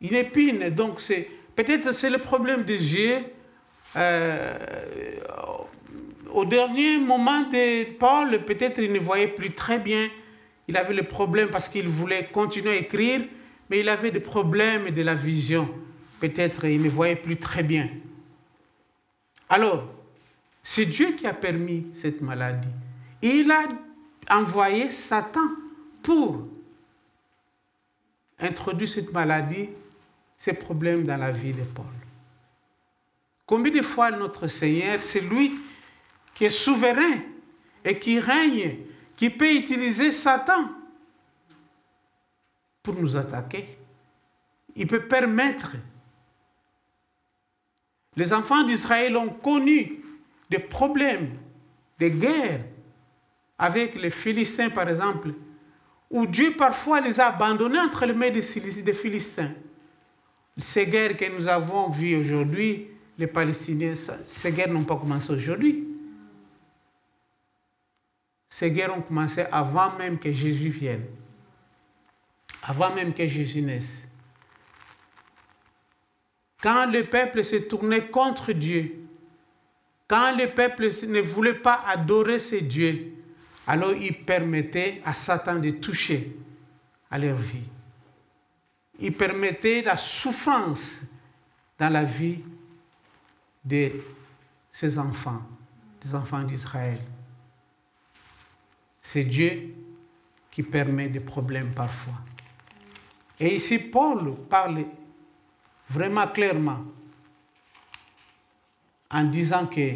[0.00, 3.24] Une épine, donc c'est peut-être c'est le problème des yeux.
[3.96, 4.54] Euh,
[6.32, 10.10] au dernier moment de Paul, peut-être il ne voyait plus très bien.
[10.68, 13.22] Il avait le problème parce qu'il voulait continuer à écrire,
[13.70, 15.68] mais il avait des problèmes de la vision.
[16.20, 17.88] Peut-être il ne voyait plus très bien.
[19.48, 19.88] Alors,
[20.68, 22.66] c'est Dieu qui a permis cette maladie.
[23.22, 23.68] Il a
[24.28, 25.48] envoyé Satan
[26.02, 26.48] pour
[28.40, 29.68] introduire cette maladie,
[30.36, 31.86] ces problèmes dans la vie de Paul.
[33.46, 35.56] Combien de fois notre Seigneur, c'est lui
[36.34, 37.20] qui est souverain
[37.84, 38.78] et qui règne,
[39.14, 40.68] qui peut utiliser Satan
[42.82, 43.78] pour nous attaquer.
[44.74, 45.76] Il peut permettre.
[48.16, 49.95] Les enfants d'Israël ont connu
[50.50, 51.28] des problèmes,
[51.98, 52.60] des guerres
[53.58, 55.30] avec les Philistins, par exemple,
[56.10, 59.52] où Dieu parfois les a abandonnés entre les mains des Philistins.
[60.58, 63.94] Ces guerres que nous avons vues aujourd'hui, les Palestiniens,
[64.26, 65.88] ces guerres n'ont pas commencé aujourd'hui.
[68.48, 71.04] Ces guerres ont commencé avant même que Jésus vienne,
[72.62, 74.06] avant même que Jésus naisse.
[76.62, 79.05] Quand le peuple se tournait contre Dieu,
[80.08, 83.12] quand le peuple ne voulait pas adorer ces dieux,
[83.66, 86.36] alors il permettait à Satan de toucher
[87.10, 87.66] à leur vie.
[89.00, 91.02] Il permettait la souffrance
[91.78, 92.38] dans la vie
[93.64, 93.90] de
[94.70, 95.42] ses enfants,
[96.02, 97.00] des enfants d'Israël.
[99.02, 99.74] C'est Dieu
[100.50, 102.14] qui permet des problèmes parfois.
[103.38, 104.84] Et ici, Paul parle
[105.90, 106.84] vraiment clairement
[109.16, 109.92] en disant que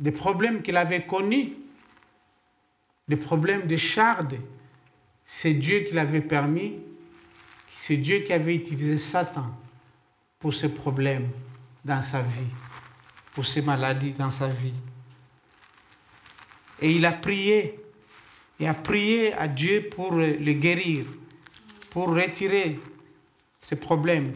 [0.00, 1.54] les problèmes qu'il avait connus,
[3.08, 4.36] les problèmes de charde,
[5.24, 6.74] c'est Dieu qui l'avait permis,
[7.74, 9.46] c'est Dieu qui avait utilisé Satan
[10.38, 11.30] pour ces problèmes
[11.82, 12.52] dans sa vie,
[13.32, 14.74] pour ces maladies dans sa vie.
[16.82, 17.80] Et il a prié,
[18.60, 21.06] et a prié à Dieu pour le guérir,
[21.88, 22.78] pour retirer
[23.62, 24.34] ses problèmes.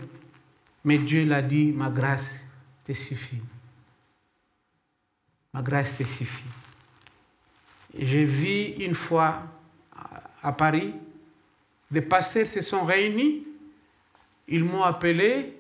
[0.85, 2.42] Mais Dieu l'a dit, ma grâce
[2.85, 3.43] te suffit.
[5.53, 6.49] Ma grâce te suffit.
[7.99, 9.43] J'ai vu une fois
[10.43, 10.95] à Paris,
[11.91, 13.47] des pasteurs se sont réunis,
[14.49, 15.55] ils m'ont appelé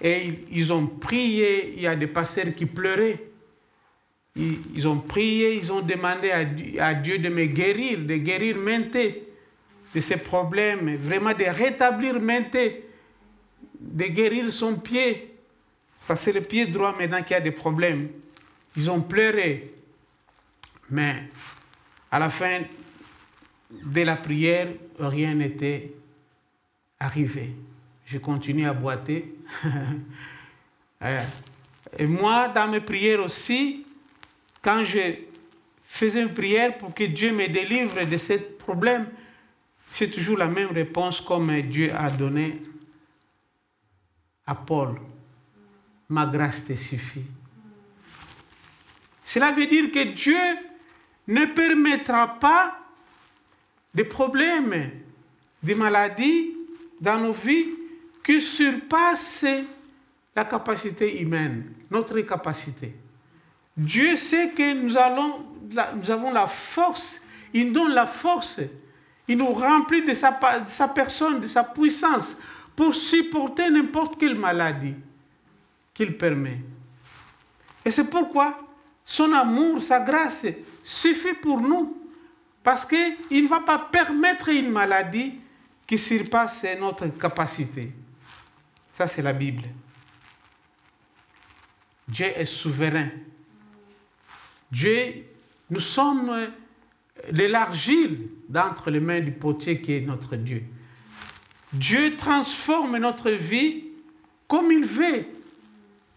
[0.00, 1.74] et ils ont prié.
[1.76, 3.34] Il y a des pasteurs qui pleuraient
[4.36, 6.30] ils, ont prié, ils ont demandé
[6.78, 9.28] à, Dieu de me guérir, de guérir Menté
[9.94, 12.84] de ses problèmes, vraiment de rétablir Menté,
[13.78, 15.33] de guérir son pied.
[16.06, 18.08] Que c'est le pied droit maintenant qui a des problèmes.
[18.76, 19.72] Ils ont pleuré.
[20.90, 21.24] Mais
[22.10, 22.62] à la fin
[23.70, 25.92] de la prière, rien n'était
[27.00, 27.52] arrivé.
[28.06, 29.34] Je continue à boiter.
[31.02, 31.22] Euh,
[31.98, 33.84] et moi, dans mes prières aussi,
[34.62, 35.16] quand je
[35.86, 39.08] faisais une prière pour que Dieu me délivre de ce problème,
[39.90, 42.62] c'est toujours la même réponse comme Dieu a donné
[44.46, 44.98] à Paul,
[46.08, 47.24] ma grâce te suffit.
[49.22, 50.38] Cela veut dire que Dieu
[51.26, 52.78] ne permettra pas
[53.94, 54.90] des problèmes,
[55.62, 56.52] des maladies
[57.00, 57.68] dans nos vies
[58.22, 59.46] qui surpassent
[60.36, 62.94] la capacité humaine, notre capacité.
[63.76, 67.20] Dieu sait que nous, avons la force,
[67.52, 68.60] il nous donne la force,
[69.26, 70.32] il nous remplit de sa
[70.88, 72.36] personne, de sa puissance
[72.76, 74.96] pour supporter n'importe quelle maladie
[75.94, 76.58] qu'il permet.
[77.84, 78.58] Et c'est pourquoi
[79.04, 80.46] son amour, sa grâce
[80.82, 82.00] suffit pour nous.
[82.62, 85.34] Parce qu'il ne va pas permettre une maladie
[85.86, 87.92] qui surpasse notre capacité.
[88.92, 89.64] Ça, c'est la Bible.
[92.08, 93.08] Dieu est souverain.
[94.72, 95.26] Dieu,
[95.68, 96.50] nous sommes
[97.30, 100.64] l'argile d'entre les mains du potier qui est notre Dieu.
[101.72, 103.84] Dieu transforme notre vie
[104.48, 105.26] comme il veut.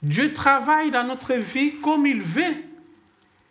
[0.01, 2.63] Dieu travaille dans notre vie comme il veut.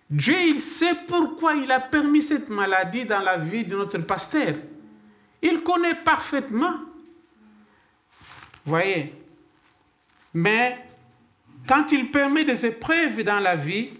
[0.09, 4.55] Dieu, il sait pourquoi il a permis cette maladie dans la vie de notre pasteur.
[5.43, 6.77] Il connaît parfaitement.
[8.65, 9.13] Voyez.
[10.33, 10.85] Mais
[11.67, 13.91] quand il permet des épreuves dans la vie,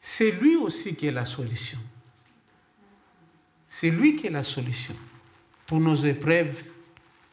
[0.00, 1.78] c'est lui aussi qui est la solution.
[3.68, 4.94] C'est lui qui est la solution
[5.66, 6.62] pour nos épreuves,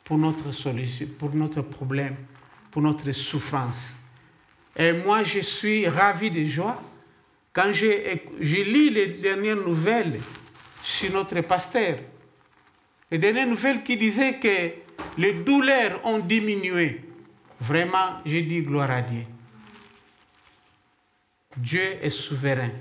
[0.03, 2.15] pour notre solution, pour notre problème,
[2.71, 3.98] pour notre souffrance.
[4.75, 6.81] Et moi, je suis ravi de joie
[7.53, 10.19] quand j'ai lu les dernières nouvelles
[10.83, 11.99] sur notre pasteur.
[13.11, 14.71] Les dernières nouvelles qui disaient que
[15.17, 17.01] les douleurs ont diminué.
[17.59, 19.23] Vraiment, j'ai dit gloire à Dieu.
[21.57, 22.71] Dieu est souverain.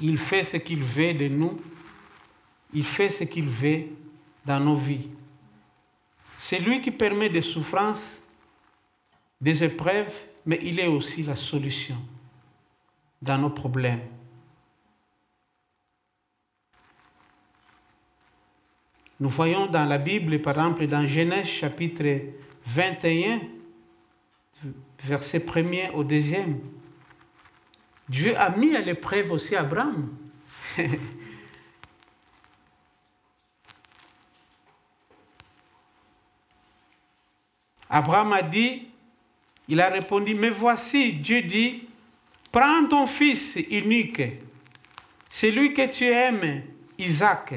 [0.00, 1.60] Il fait ce qu'il veut de nous.
[2.72, 3.82] Il fait ce qu'il veut
[4.46, 5.08] dans nos vies.
[6.38, 8.22] C'est lui qui permet des souffrances,
[9.40, 10.14] des épreuves,
[10.48, 11.94] mais il est aussi la solution
[13.20, 14.00] dans nos problèmes.
[19.20, 22.22] Nous voyons dans la Bible, par exemple, dans Genèse chapitre
[22.64, 23.42] 21,
[25.04, 26.60] verset 1er au deuxième,
[28.08, 30.16] Dieu a mis à l'épreuve aussi Abraham.
[37.90, 38.87] Abraham a dit,
[39.68, 41.86] il a répondu, mais voici, Dieu dit,
[42.50, 44.22] prends ton fils unique,
[45.28, 46.62] celui que tu aimes,
[46.96, 47.54] Isaac,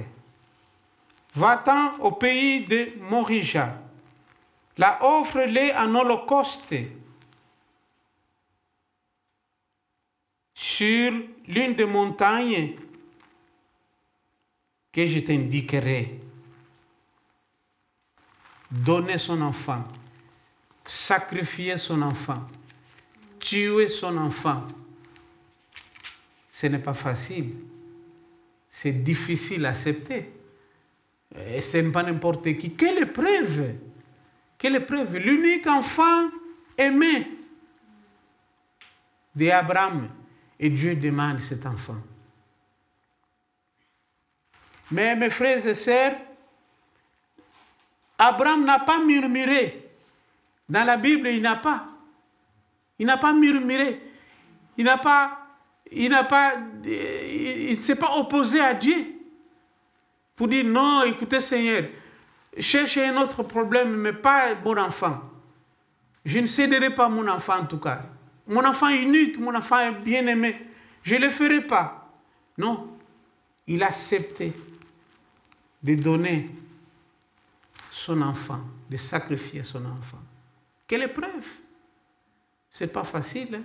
[1.35, 3.81] va-t'en au pays de Morija,
[4.77, 6.75] la offre-le en holocauste
[10.53, 11.13] sur
[11.47, 12.75] l'une des montagnes
[14.91, 16.19] que je t'indiquerai.
[18.69, 19.83] Donner son enfant,
[20.85, 22.45] sacrifier son enfant,
[23.39, 24.63] tuer son enfant,
[26.49, 27.53] ce n'est pas facile.
[28.69, 30.31] C'est difficile à accepter.
[31.47, 32.73] Et ce n'est pas n'importe qui.
[32.73, 33.75] Quelle épreuve?
[34.57, 35.17] Quelle épreuve?
[35.17, 36.29] L'unique enfant
[36.77, 37.27] aimé
[39.35, 40.09] d'Abraham.
[40.59, 41.97] Et Dieu demande cet enfant.
[44.91, 46.17] Mais mes frères et sœurs,
[48.17, 49.90] Abraham n'a pas murmuré.
[50.71, 51.85] Dans la Bible, il n'a pas.
[52.97, 54.01] Il n'a pas murmuré.
[54.77, 55.37] Il n'a pas.
[55.91, 56.53] Il n'a pas.
[56.85, 59.05] Il ne s'est pas opposé à Dieu.
[60.33, 61.89] Pour dire non, écoutez Seigneur,
[62.57, 65.19] cherchez un autre problème, mais pas mon enfant.
[66.23, 68.03] Je ne céderai pas mon enfant en tout cas.
[68.47, 70.55] Mon enfant unique, mon enfant bien-aimé,
[71.03, 72.09] je ne le ferai pas.
[72.57, 72.95] Non,
[73.67, 74.53] il a accepté
[75.83, 76.49] de donner
[77.91, 80.19] son enfant, de sacrifier son enfant.
[80.91, 81.45] Quelle épreuve
[82.69, 83.55] C'est pas facile.
[83.55, 83.63] Hein?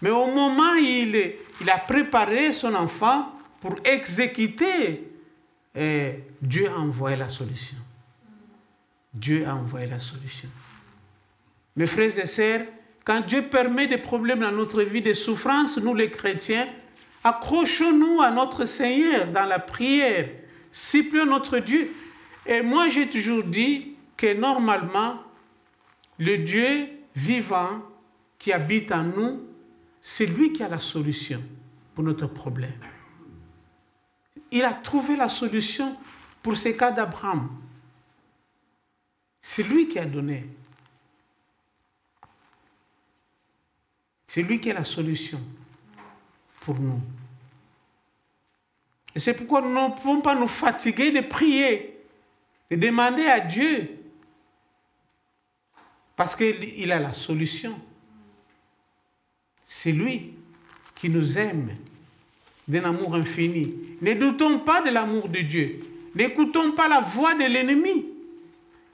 [0.00, 5.02] Mais au moment où il, il a préparé son enfant pour exécuter,
[5.74, 7.76] eh, Dieu a envoyé la solution.
[9.12, 10.48] Dieu a envoyé la solution.
[11.74, 12.66] Mes frères et sœurs,
[13.04, 16.68] quand Dieu permet des problèmes dans notre vie, des souffrances, nous les chrétiens,
[17.24, 20.28] accrochons-nous à notre Seigneur dans la prière,
[20.70, 21.92] supplions notre Dieu.
[22.46, 25.18] Et moi, j'ai toujours dit que normalement,
[26.22, 27.82] le Dieu vivant
[28.38, 29.44] qui habite en nous,
[30.00, 31.42] c'est lui qui a la solution
[31.94, 32.78] pour notre problème.
[34.52, 35.96] Il a trouvé la solution
[36.40, 37.50] pour ces cas d'Abraham.
[39.40, 40.46] C'est lui qui a donné
[44.28, 45.40] C'est lui qui est la solution
[46.60, 47.00] pour nous.
[49.14, 52.02] Et c'est pourquoi nous ne pouvons pas nous fatiguer de prier,
[52.70, 54.01] de demander à Dieu.
[56.22, 57.74] Parce qu'il a la solution.
[59.64, 60.34] C'est lui
[60.94, 61.70] qui nous aime
[62.68, 63.74] d'un amour infini.
[64.00, 65.80] Ne doutons pas de l'amour de Dieu.
[66.14, 68.06] N'écoutons pas la voix de l'ennemi.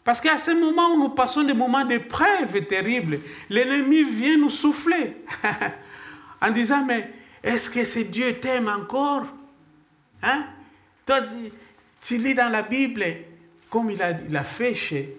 [0.05, 3.21] Parce qu'à ce moment où nous passons des moments d'épreuve terribles,
[3.51, 5.19] l'ennemi vient nous souffler
[6.41, 7.11] en disant, mais
[7.43, 9.27] est-ce que ce Dieu t'aime encore?
[10.23, 10.47] Hein?
[11.05, 11.21] Toi,
[12.01, 13.05] tu lis dans la Bible
[13.69, 15.15] comme il a, il a fait chez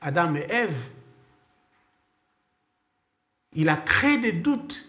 [0.00, 0.93] Adam et Ève.
[3.54, 4.88] Il a créé des doutes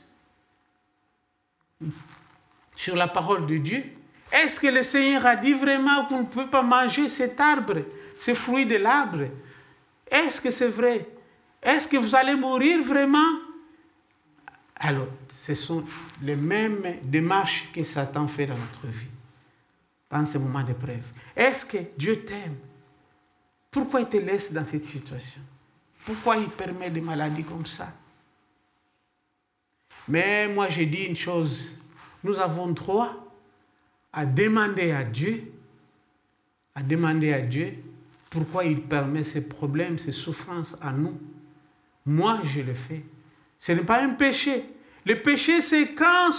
[2.75, 3.83] sur la parole de Dieu.
[4.31, 7.83] Est-ce que le Seigneur a dit vraiment qu'on ne peut pas manger cet arbre,
[8.17, 9.27] ce fruit de l'arbre?
[10.09, 11.07] Est-ce que c'est vrai?
[11.61, 13.39] Est-ce que vous allez mourir vraiment?
[14.75, 15.85] Alors, ce sont
[16.21, 19.07] les mêmes démarches que Satan fait dans notre vie,
[20.09, 21.03] dans ces moments d'épreuve.
[21.35, 22.57] Est-ce que Dieu t'aime?
[23.71, 25.41] Pourquoi il te laisse dans cette situation?
[26.05, 27.91] Pourquoi il permet des maladies comme ça?
[30.07, 31.77] Mais moi, j'ai dit une chose.
[32.23, 33.13] Nous avons droit
[34.13, 35.51] à demander à Dieu,
[36.73, 37.73] à demander à Dieu
[38.29, 41.17] pourquoi il permet ces problèmes, ces souffrances à nous.
[42.05, 43.03] Moi, je le fais.
[43.59, 44.65] Ce n'est pas un péché.
[45.05, 46.31] Le péché, c'est quand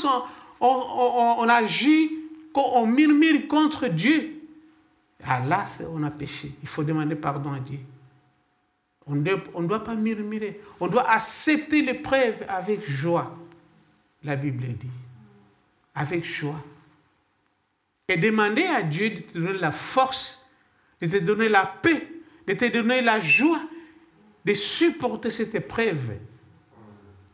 [0.60, 2.10] on, agit,
[2.52, 4.32] quand on murmure contre Dieu.
[5.24, 6.52] Ah là, on a péché.
[6.62, 7.78] Il faut demander pardon à Dieu.
[9.06, 10.60] On ne doit pas murmurer.
[10.80, 13.36] On doit accepter l'épreuve avec joie.
[14.26, 14.90] La Bible dit.
[15.94, 16.62] Avec joie.
[18.08, 20.44] Et demander à Dieu de te donner la force,
[21.00, 22.06] de te donner la paix,
[22.46, 23.62] de te donner la joie
[24.46, 26.18] de supporter cette épreuve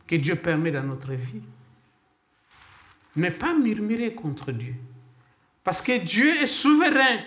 [0.07, 1.43] que Dieu permet dans notre vie.
[3.15, 4.73] Mais pas murmurer contre Dieu.
[5.63, 7.19] Parce que Dieu est souverain.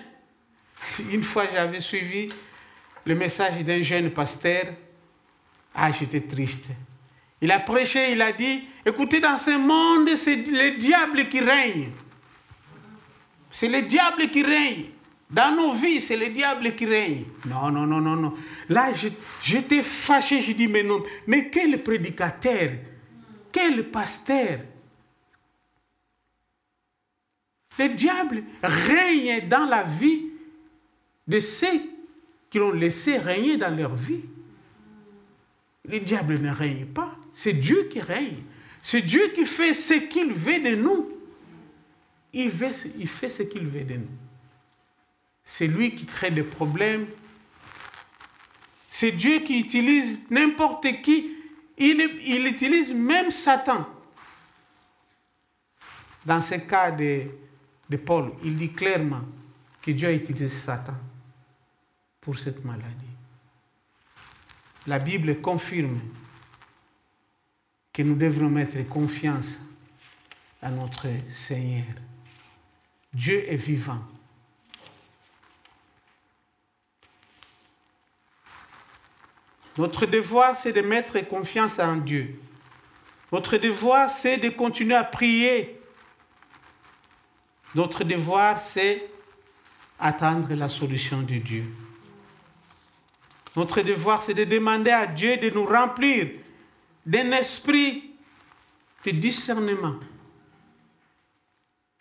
[1.12, 2.28] Une fois, j'avais suivi
[3.04, 4.66] le message d'un jeune pasteur.
[5.72, 6.66] Ah, j'étais triste.
[7.40, 11.90] Il a prêché, il a dit, écoutez, dans ce monde, c'est le diable qui règne.
[13.50, 14.86] C'est le diable qui règne.
[15.28, 17.24] Dans nos vies, c'est le diable qui règne.
[17.46, 18.34] Non, non, non, non, non.
[18.68, 18.92] Là,
[19.42, 22.70] j'étais fâché, je dis, mais non, mais quel prédicateur,
[23.50, 24.60] quel pasteur.
[27.78, 30.26] Le diable règne dans la vie
[31.26, 31.82] de ceux
[32.48, 34.22] qui l'ont laissé régner dans leur vie.
[35.84, 37.16] Le diable ne règne pas.
[37.36, 38.42] C'est Dieu qui règne.
[38.80, 41.10] C'est Dieu qui fait ce qu'il veut de nous.
[42.32, 44.16] Il, fait ce qu'il veut de nous.
[45.44, 47.06] C'est lui qui crée des problèmes.
[48.88, 51.36] C'est Dieu qui utilise n'importe qui.
[51.76, 53.86] Il, il, utilise même Satan.
[56.24, 57.24] Dans ce cas de,
[57.90, 59.24] de Paul, il dit clairement
[59.82, 60.96] que Dieu a utilisé Satan
[62.18, 62.94] pour cette maladie.
[64.86, 66.00] La Bible confirme
[67.96, 69.58] que nous devons mettre confiance
[70.60, 71.86] à notre Seigneur.
[73.14, 74.00] Dieu est vivant.
[79.78, 82.38] Notre devoir, c'est de mettre confiance en Dieu.
[83.32, 85.80] Notre devoir, c'est de continuer à prier.
[87.74, 89.08] Notre devoir, c'est
[89.98, 91.64] attendre la solution de Dieu.
[93.56, 96.28] Notre devoir, c'est de demander à Dieu de nous remplir
[97.06, 98.10] d'un esprit
[99.04, 99.94] de discernement.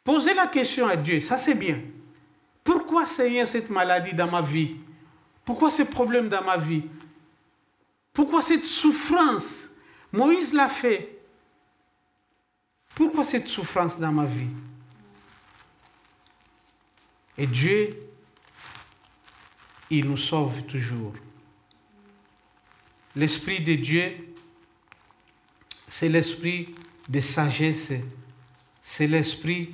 [0.03, 1.79] Posez la question à Dieu, ça c'est bien.
[2.63, 4.75] Pourquoi Seigneur cette maladie dans ma vie?
[5.45, 6.83] Pourquoi ces problèmes dans ma vie?
[8.11, 9.69] Pourquoi cette souffrance?
[10.11, 11.19] Moïse l'a fait.
[12.95, 14.49] Pourquoi cette souffrance dans ma vie?
[17.37, 17.95] Et Dieu,
[19.91, 21.13] il nous sauve toujours.
[23.15, 24.34] L'Esprit de Dieu,
[25.97, 26.75] c'est l'esprit
[27.07, 27.93] de sagesse,
[28.81, 29.73] c'est l'esprit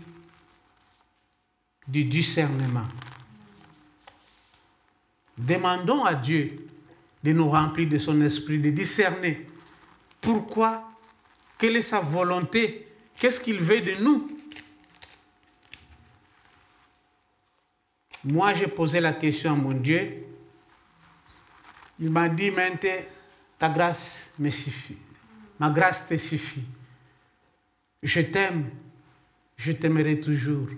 [1.87, 2.85] du discernement.
[5.35, 6.67] Demandons à Dieu
[7.23, 9.47] de nous remplir de son esprit, de discerner
[10.21, 10.91] pourquoi,
[11.57, 14.37] quelle est sa volonté, qu'est-ce qu'il veut de nous.
[18.25, 20.23] Moi, j'ai posé la question à mon Dieu.
[21.99, 22.91] Il m'a dit maintenant,
[23.57, 24.97] ta grâce me suffit.
[25.61, 26.63] Ma grâce te suffit.
[28.01, 28.71] Je t'aime.
[29.55, 30.69] Je t'aimerai toujours.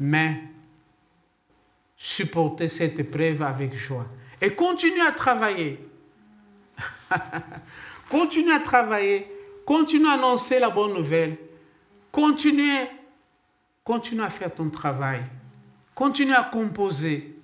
[0.00, 0.42] Mais
[1.96, 4.08] supporter cette épreuve avec joie.
[4.40, 5.78] Et continue à travailler.
[8.10, 9.32] continue à travailler.
[9.64, 11.36] Continue à annoncer la bonne nouvelle.
[12.10, 12.88] Continue,
[13.84, 15.22] continue à faire ton travail.
[15.94, 17.38] Continue à composer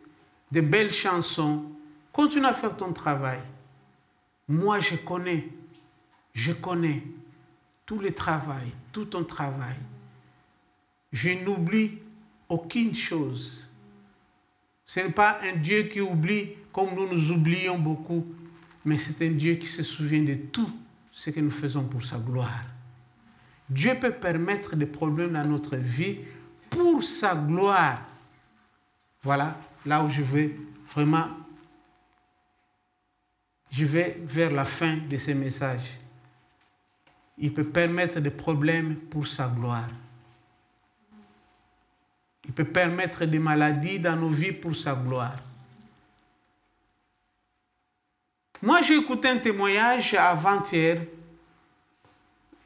[0.50, 1.62] de belles chansons.
[2.12, 3.38] Continue à faire ton travail.
[4.48, 5.46] Moi, je connais,
[6.32, 7.02] je connais
[7.86, 9.76] tout le travail, tout ton travail.
[11.12, 11.98] Je n'oublie
[12.48, 13.66] aucune chose.
[14.86, 18.26] Ce n'est pas un Dieu qui oublie comme nous nous oublions beaucoup,
[18.84, 20.70] mais c'est un Dieu qui se souvient de tout
[21.10, 22.64] ce que nous faisons pour sa gloire.
[23.68, 26.18] Dieu peut permettre des problèmes dans notre vie
[26.68, 28.02] pour sa gloire.
[29.22, 30.56] Voilà là où je vais
[30.94, 31.28] vraiment,
[33.70, 36.01] je vais vers la fin de ce message.
[37.38, 39.88] Il peut permettre des problèmes pour sa gloire.
[42.44, 45.36] Il peut permettre des maladies dans nos vies pour sa gloire.
[48.60, 51.02] Moi, j'ai écouté un témoignage avant-hier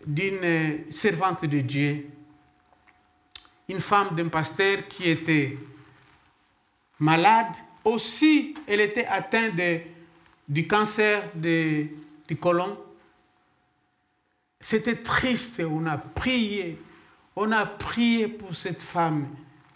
[0.07, 2.11] d'une servante de Dieu,
[3.69, 5.57] une femme d'un pasteur qui était
[6.99, 7.53] malade.
[7.85, 9.55] Aussi, elle était atteinte
[10.49, 11.91] du cancer du
[12.41, 12.79] côlon.
[14.67, 16.77] C'était triste, on a prié,
[17.37, 19.29] on a prié pour cette femme.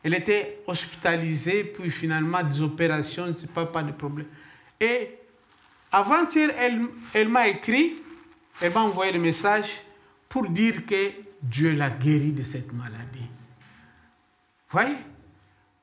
[0.03, 4.27] Elle était hospitalisée, puis finalement des opérations, pas, pas de problème.
[4.81, 5.11] Et
[5.93, 6.81] avant-hier, elle,
[7.15, 8.03] elle m'a écrit,
[8.61, 9.71] elle m'a envoyé le message
[10.29, 13.31] pour dire que Dieu l'a guéri de cette maladie.
[14.71, 14.97] Voyez?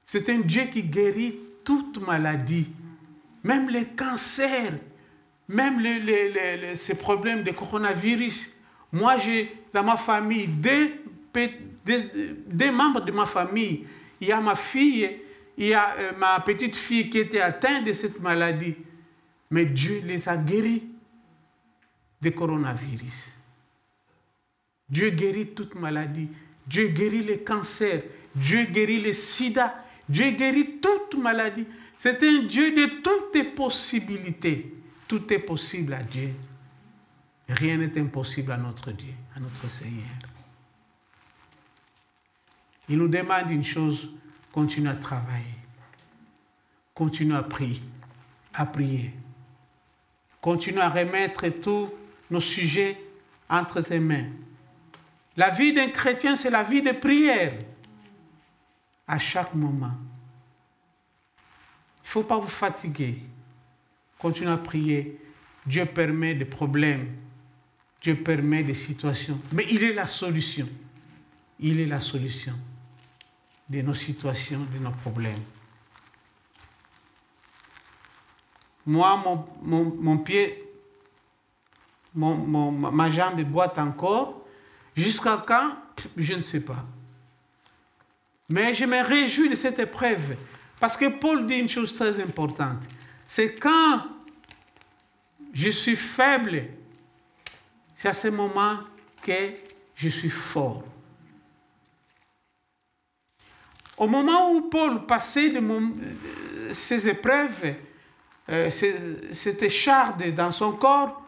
[0.06, 2.74] C'est un Dieu qui guérit toute maladie,
[3.42, 4.74] même les cancers,
[5.48, 8.50] même les, les, les, ces problèmes de coronavirus.
[8.92, 10.92] Moi, j'ai dans ma famille deux,
[12.72, 13.86] membres de ma famille.
[14.20, 15.20] Il y a ma fille,
[15.58, 18.76] il y a euh, ma petite fille qui était atteinte de cette maladie.
[19.52, 20.84] Mais Dieu les a guéris
[22.22, 23.34] du coronavirus.
[24.90, 26.30] Dieu guérit toute maladie.
[26.66, 28.04] Dieu guérit les cancers.
[28.36, 29.84] Dieu guérit le sida.
[30.08, 31.66] Dieu guérit toute maladie.
[31.98, 34.74] C'est un Dieu de toutes les possibilités.
[35.08, 36.30] Tout est possible à Dieu.
[37.50, 40.06] Rien n'est impossible à notre Dieu, à notre Seigneur.
[42.90, 44.12] Il nous demande une chose,
[44.52, 45.44] continue à travailler.
[46.94, 47.82] Continue à prier.
[48.54, 49.14] À prier.
[50.42, 51.90] Continue à remettre tous
[52.32, 52.98] nos sujets
[53.50, 54.26] entre ses mains.
[55.36, 57.54] La vie d'un chrétien, c'est la vie de prière.
[59.08, 59.94] À chaque moment.
[61.38, 63.22] Il ne faut pas vous fatiguer.
[64.18, 65.20] Continuez à prier.
[65.66, 67.08] Dieu permet des problèmes.
[68.14, 69.40] Permet des situations.
[69.52, 70.68] Mais il est la solution.
[71.60, 72.54] Il est la solution
[73.70, 75.44] de nos situations, de nos problèmes.
[78.86, 80.64] Moi, mon, mon, mon pied,
[82.14, 84.46] mon, ma jambe boite encore.
[84.96, 85.76] Jusqu'à quand?
[86.16, 86.86] Je ne sais pas.
[88.50, 90.36] Mais je me réjouis de cette épreuve.
[90.80, 92.78] Parce que Paul dit une chose très importante.
[93.26, 94.04] C'est quand
[95.54, 96.64] je suis faible,
[97.98, 98.78] c'est à ce moment
[99.24, 99.54] que
[99.96, 100.84] je suis fort.
[103.98, 105.96] Au moment où Paul passait de mon,
[106.74, 107.74] ces épreuves,
[108.50, 111.24] euh, cette dans son corps,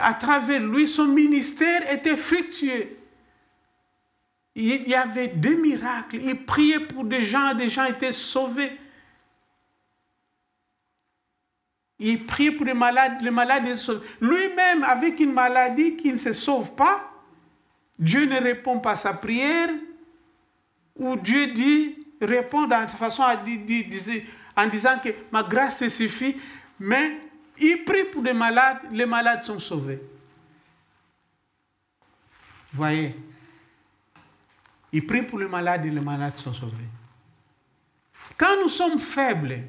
[0.00, 2.88] à travers lui, son ministère était fructueux.
[4.56, 6.16] Il y avait des miracles.
[6.16, 8.76] Il priait pour des gens, des gens étaient sauvés.
[11.98, 13.64] Il priait pour les malades, les malades.
[14.20, 17.10] Lui-même, avec une maladie qui ne se sauve pas,
[17.98, 19.70] Dieu ne répond pas à sa prière,
[20.96, 23.22] ou Dieu dit, répond de façon
[24.56, 26.36] en disant que ma grâce te suffit,
[26.78, 27.20] mais
[27.58, 30.00] il prie pour des malades, les malades sont sauvés.
[32.72, 33.14] Voyez,
[34.92, 36.88] il prie pour les malades et les malades sont sauvés.
[38.36, 39.62] Quand nous sommes faibles,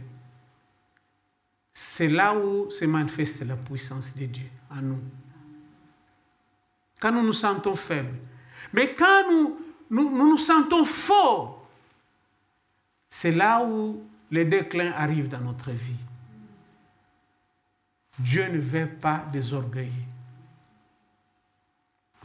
[1.77, 5.01] c'est là où se manifeste la puissance de Dieu en nous.
[7.01, 8.17] Quand nous nous sentons faibles.
[8.71, 9.59] Mais quand nous
[9.89, 11.67] nous, sentons forts,
[13.09, 14.01] c'est là où
[14.31, 15.99] les déclins arrivent dans notre vie.
[18.19, 19.91] Dieu ne veut pas des orgueils.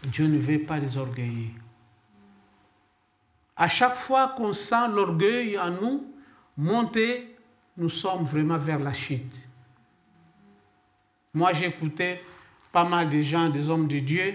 [0.04, 1.50] Dieu ne veut pas des orgueils.
[3.56, 6.14] À chaque fois qu'on sent l'orgueil en nous
[6.56, 7.29] monter,
[7.80, 9.48] nous sommes vraiment vers la chute.
[11.32, 12.22] Moi, j'écoutais
[12.70, 14.34] pas mal de gens, des hommes de Dieu,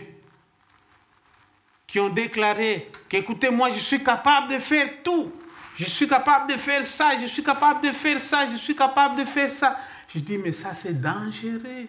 [1.85, 5.31] qui ont déclaré qu'écoutez, moi, je suis capable de faire tout.
[5.77, 9.19] Je suis capable de faire ça, je suis capable de faire ça, je suis capable
[9.19, 9.77] de faire ça.
[10.07, 11.87] Je dis, mais ça c'est dangereux.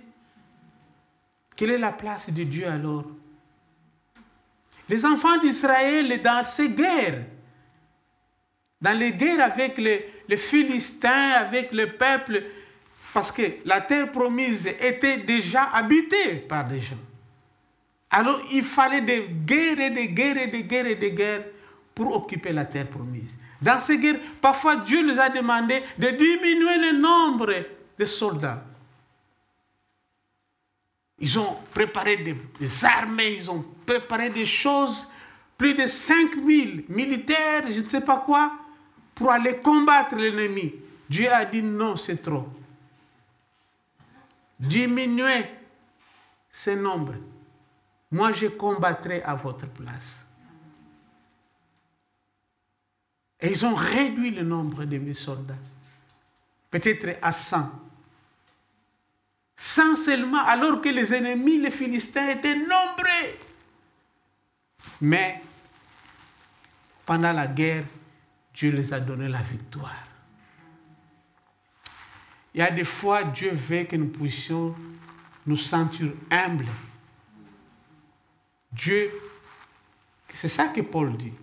[1.54, 3.07] Quelle est la place de Dieu alors?
[4.88, 7.24] Les enfants d'Israël, dans ces guerres,
[8.81, 12.43] dans les guerres avec les, Philistins, avec le peuple,
[13.14, 16.99] parce que la terre promise était déjà habitée par des gens.
[18.11, 21.45] Alors il fallait des guerres et des guerres et des guerres et des guerres
[21.95, 23.37] pour occuper la terre promise.
[23.61, 27.55] Dans ces guerres, parfois Dieu nous a demandé de diminuer le nombre
[27.99, 28.62] de soldats.
[31.18, 35.11] Ils ont préparé des, armées, ils ont préparé des choses,
[35.57, 38.53] plus de 5000 militaires, je ne sais pas quoi,
[39.17, 40.75] pour aller combattre l'ennemi.
[41.09, 42.47] Dieu a dit non, c'est trop.
[44.61, 45.47] Diminuez
[46.51, 47.14] ce nombre.
[48.11, 50.25] Moi, je combattrai à votre place.
[53.41, 55.55] Et ils ont réduit le nombre de mes soldats,
[56.71, 57.71] peut-être à 100.
[59.57, 63.39] 100 seulement, alors que les ennemis, les Philistins, étaient nombreux.
[65.01, 65.43] Mais
[67.05, 67.85] pendant la guerre,
[68.57, 69.94] Dieu les a donné la victoire.
[72.54, 74.74] Il y a des fois, Dieu veut que nous puissions
[75.46, 76.66] nous sentir humbles.
[78.72, 79.11] Dieu,
[80.32, 81.34] c'est ça que Paul dit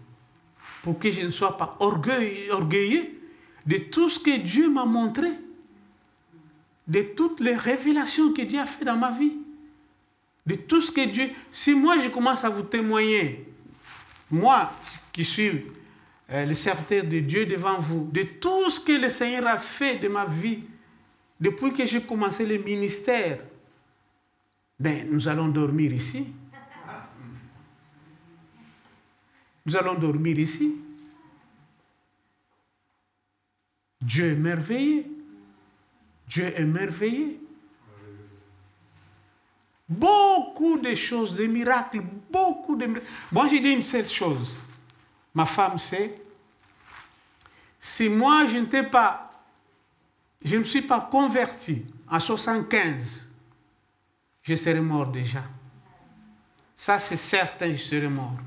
[0.82, 3.22] pour que je ne sois pas orgueilleux
[3.66, 5.30] de tout ce que Dieu m'a montré,
[6.88, 9.38] de toutes les révélations que Dieu a fait dans ma vie,
[10.46, 11.30] de tout ce que Dieu...
[11.52, 13.46] Si moi je commence à vous témoigner,
[14.30, 14.70] moi
[15.14, 15.64] qui suis
[16.34, 20.08] le serviteur de Dieu devant vous, de tout ce que le Seigneur a fait de
[20.08, 20.64] ma vie,
[21.40, 23.40] depuis que j'ai commencé le ministère,
[24.80, 26.26] ben, nous allons dormir ici.
[29.66, 30.74] Nous allons dormir ici.
[34.02, 35.06] Dieu est merveilleux.
[36.28, 37.38] Dieu est merveilleux.
[39.88, 43.06] Beaucoup de choses, des miracles, beaucoup de miracles.
[43.32, 44.58] Moi, j'ai dit une seule chose.
[45.34, 46.23] Ma femme sait.
[47.86, 53.28] Si moi, je ne me suis pas converti en 75,
[54.42, 55.44] je serais mort déjà.
[56.78, 58.38] Ça, c'est certain, je serais mort.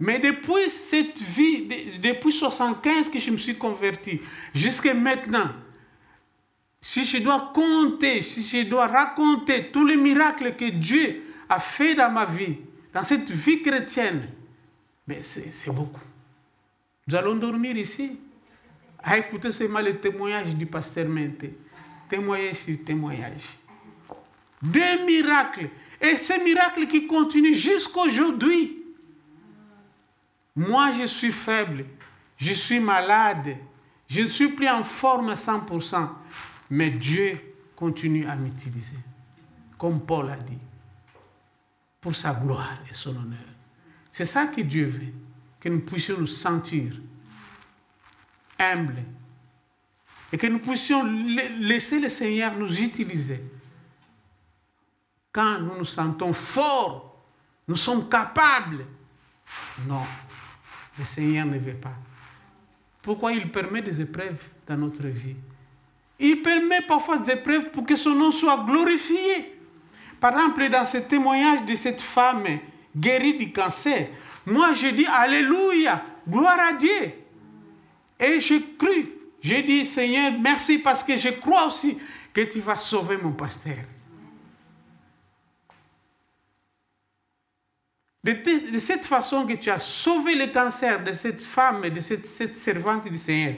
[0.00, 4.22] Mais depuis cette vie, depuis 75 que je me suis converti,
[4.54, 5.50] jusqu'à maintenant,
[6.80, 11.94] si je dois compter, si je dois raconter tous les miracles que Dieu a fait
[11.94, 12.56] dans ma vie,
[12.94, 14.26] dans cette vie chrétienne,
[15.20, 16.00] c'est beaucoup.
[17.06, 18.18] Nous allons dormir ici,
[19.02, 21.46] à écouter seulement les témoignages du pasteur Mente.
[22.08, 23.42] Témoignage sur témoignage.
[24.60, 25.68] Deux miracles.
[26.00, 28.82] Et ces miracles qui continuent jusqu'aujourd'hui.
[30.54, 31.86] Moi, je suis faible,
[32.36, 33.56] je suis malade,
[34.06, 36.08] je ne suis plus en forme à 100%,
[36.70, 37.32] mais Dieu
[37.74, 38.98] continue à m'utiliser,
[39.78, 40.58] comme Paul a dit,
[42.00, 43.38] pour sa gloire et son honneur.
[44.10, 45.12] C'est ça que Dieu veut,
[45.62, 46.92] que nous puissions nous sentir
[48.58, 49.04] humbles
[50.32, 51.04] et que nous puissions
[51.60, 53.40] laisser le Seigneur nous utiliser.
[55.30, 57.16] Quand nous nous sentons forts,
[57.68, 58.84] nous sommes capables.
[59.86, 60.02] Non,
[60.98, 61.94] le Seigneur ne veut pas.
[63.00, 65.36] Pourquoi il permet des épreuves dans notre vie?
[66.18, 69.60] Il permet parfois des épreuves pour que son nom soit glorifié.
[70.18, 72.58] Par exemple, dans ce témoignage de cette femme
[72.96, 74.08] guérie du cancer,
[74.46, 77.12] moi je dis Alléluia, gloire à Dieu.
[78.18, 79.08] Et j'ai cru,
[79.40, 81.98] j'ai dit Seigneur, merci parce que je crois aussi
[82.32, 83.78] que tu vas sauver mon pasteur.
[88.24, 92.56] De, cette façon que tu as sauvé le cancer de cette femme et de cette
[92.56, 93.54] servante du Seigneur,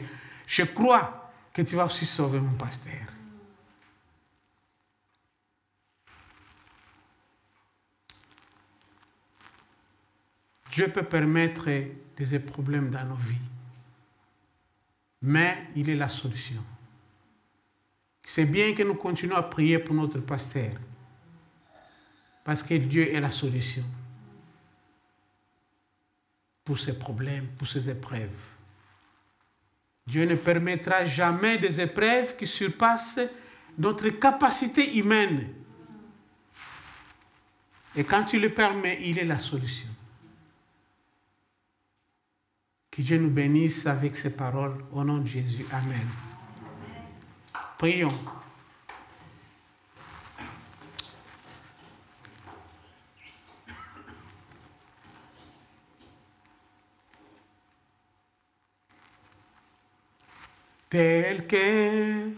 [0.47, 3.14] je crois que tu vas aussi sauver mon pasteur.
[10.75, 11.69] Dieu peut permettre
[12.17, 13.37] des problèmes dans nos vies,
[15.23, 16.61] mais il est la solution.
[18.25, 20.73] C'est bien que nous continuons à prier pour notre pasteur,
[22.43, 23.85] parce que Dieu est la solution
[26.65, 28.29] pour ces problèmes, pour ces épreuves.
[30.09, 33.21] Dieu ne permettra jamais des épreuves qui surpassent
[33.79, 35.51] notre capacité humaine.
[37.95, 39.89] Et quand tu le permets, il est la solution.
[42.95, 44.77] Que Dieu nous bénisse avec ces paroles.
[44.93, 45.67] Au nom de Jésus.
[45.73, 46.07] Amen.
[47.77, 48.15] Prions.
[60.89, 62.31] tel que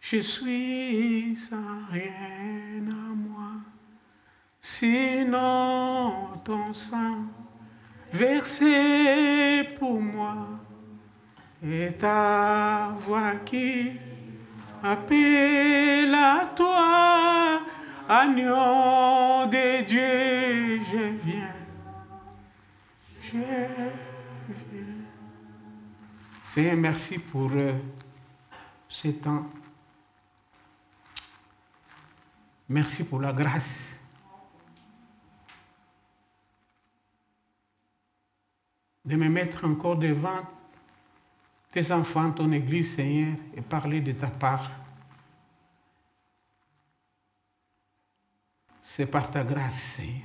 [0.00, 3.50] je suis sans rien à moi,
[4.58, 7.26] sinon ton sang
[8.14, 10.46] versé pour moi
[11.62, 13.92] et ta voix qui
[14.82, 17.60] appelle à toi,
[18.08, 21.54] agneau de Dieu, je viens.
[23.20, 23.92] Je viens.
[26.46, 27.72] Seigneur, merci pour euh,
[28.86, 29.50] ce temps.
[32.68, 33.93] Merci pour la grâce.
[39.04, 40.40] De me mettre encore devant
[41.70, 44.70] tes enfants, ton Église, Seigneur, et parler de ta part.
[48.80, 50.22] C'est par ta grâce, Seigneur.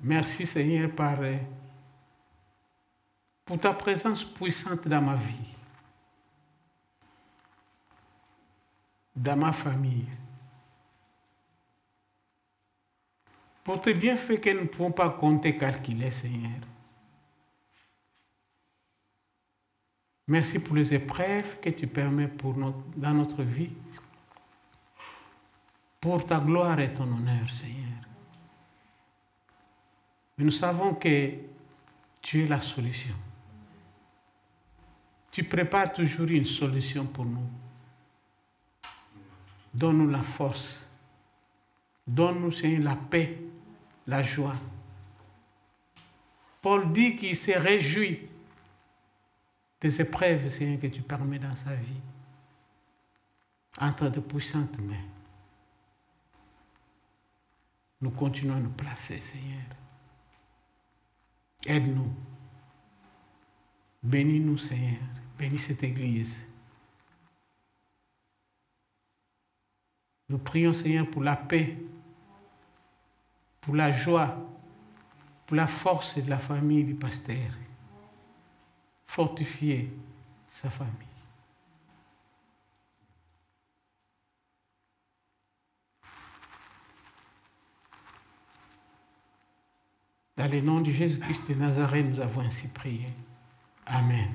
[0.00, 1.18] Merci, Seigneur, par,
[3.44, 5.56] pour ta présence puissante dans ma vie,
[9.16, 10.06] dans ma famille.
[13.64, 16.60] Pour tes bienfaits que nous ne pouvons pas compter, calculer, Seigneur.
[20.28, 23.70] Merci pour les épreuves que tu permets pour dans notre vie,
[26.00, 27.84] pour ta gloire et ton honneur, Seigneur.
[30.36, 31.30] Mais nous savons que
[32.20, 33.14] tu es la solution.
[35.30, 37.48] Tu prépares toujours une solution pour nous.
[39.72, 40.88] Donne-nous la force.
[42.06, 43.38] Donne-nous, Seigneur, la paix
[44.06, 44.56] la joie.
[46.60, 48.28] Paul dit qu'il s'est réjoui
[49.80, 52.00] des épreuves, Seigneur, que tu permets dans sa vie,
[53.78, 54.94] entre de puissantes mains.
[58.00, 59.62] Nous continuons à nous placer, Seigneur.
[61.66, 62.12] Aide-nous.
[64.02, 65.00] Bénis-nous, Seigneur.
[65.38, 66.46] Bénis cette Église.
[70.28, 71.76] Nous prions, Seigneur, pour la paix
[73.64, 74.36] pour la joie,
[75.46, 77.50] pour la force de la famille du pasteur.
[79.06, 79.90] Fortifier
[80.46, 80.92] sa famille.
[90.36, 93.08] Dans le nom de Jésus-Christ de Nazareth, nous avons ainsi prié.
[93.86, 94.28] Amen.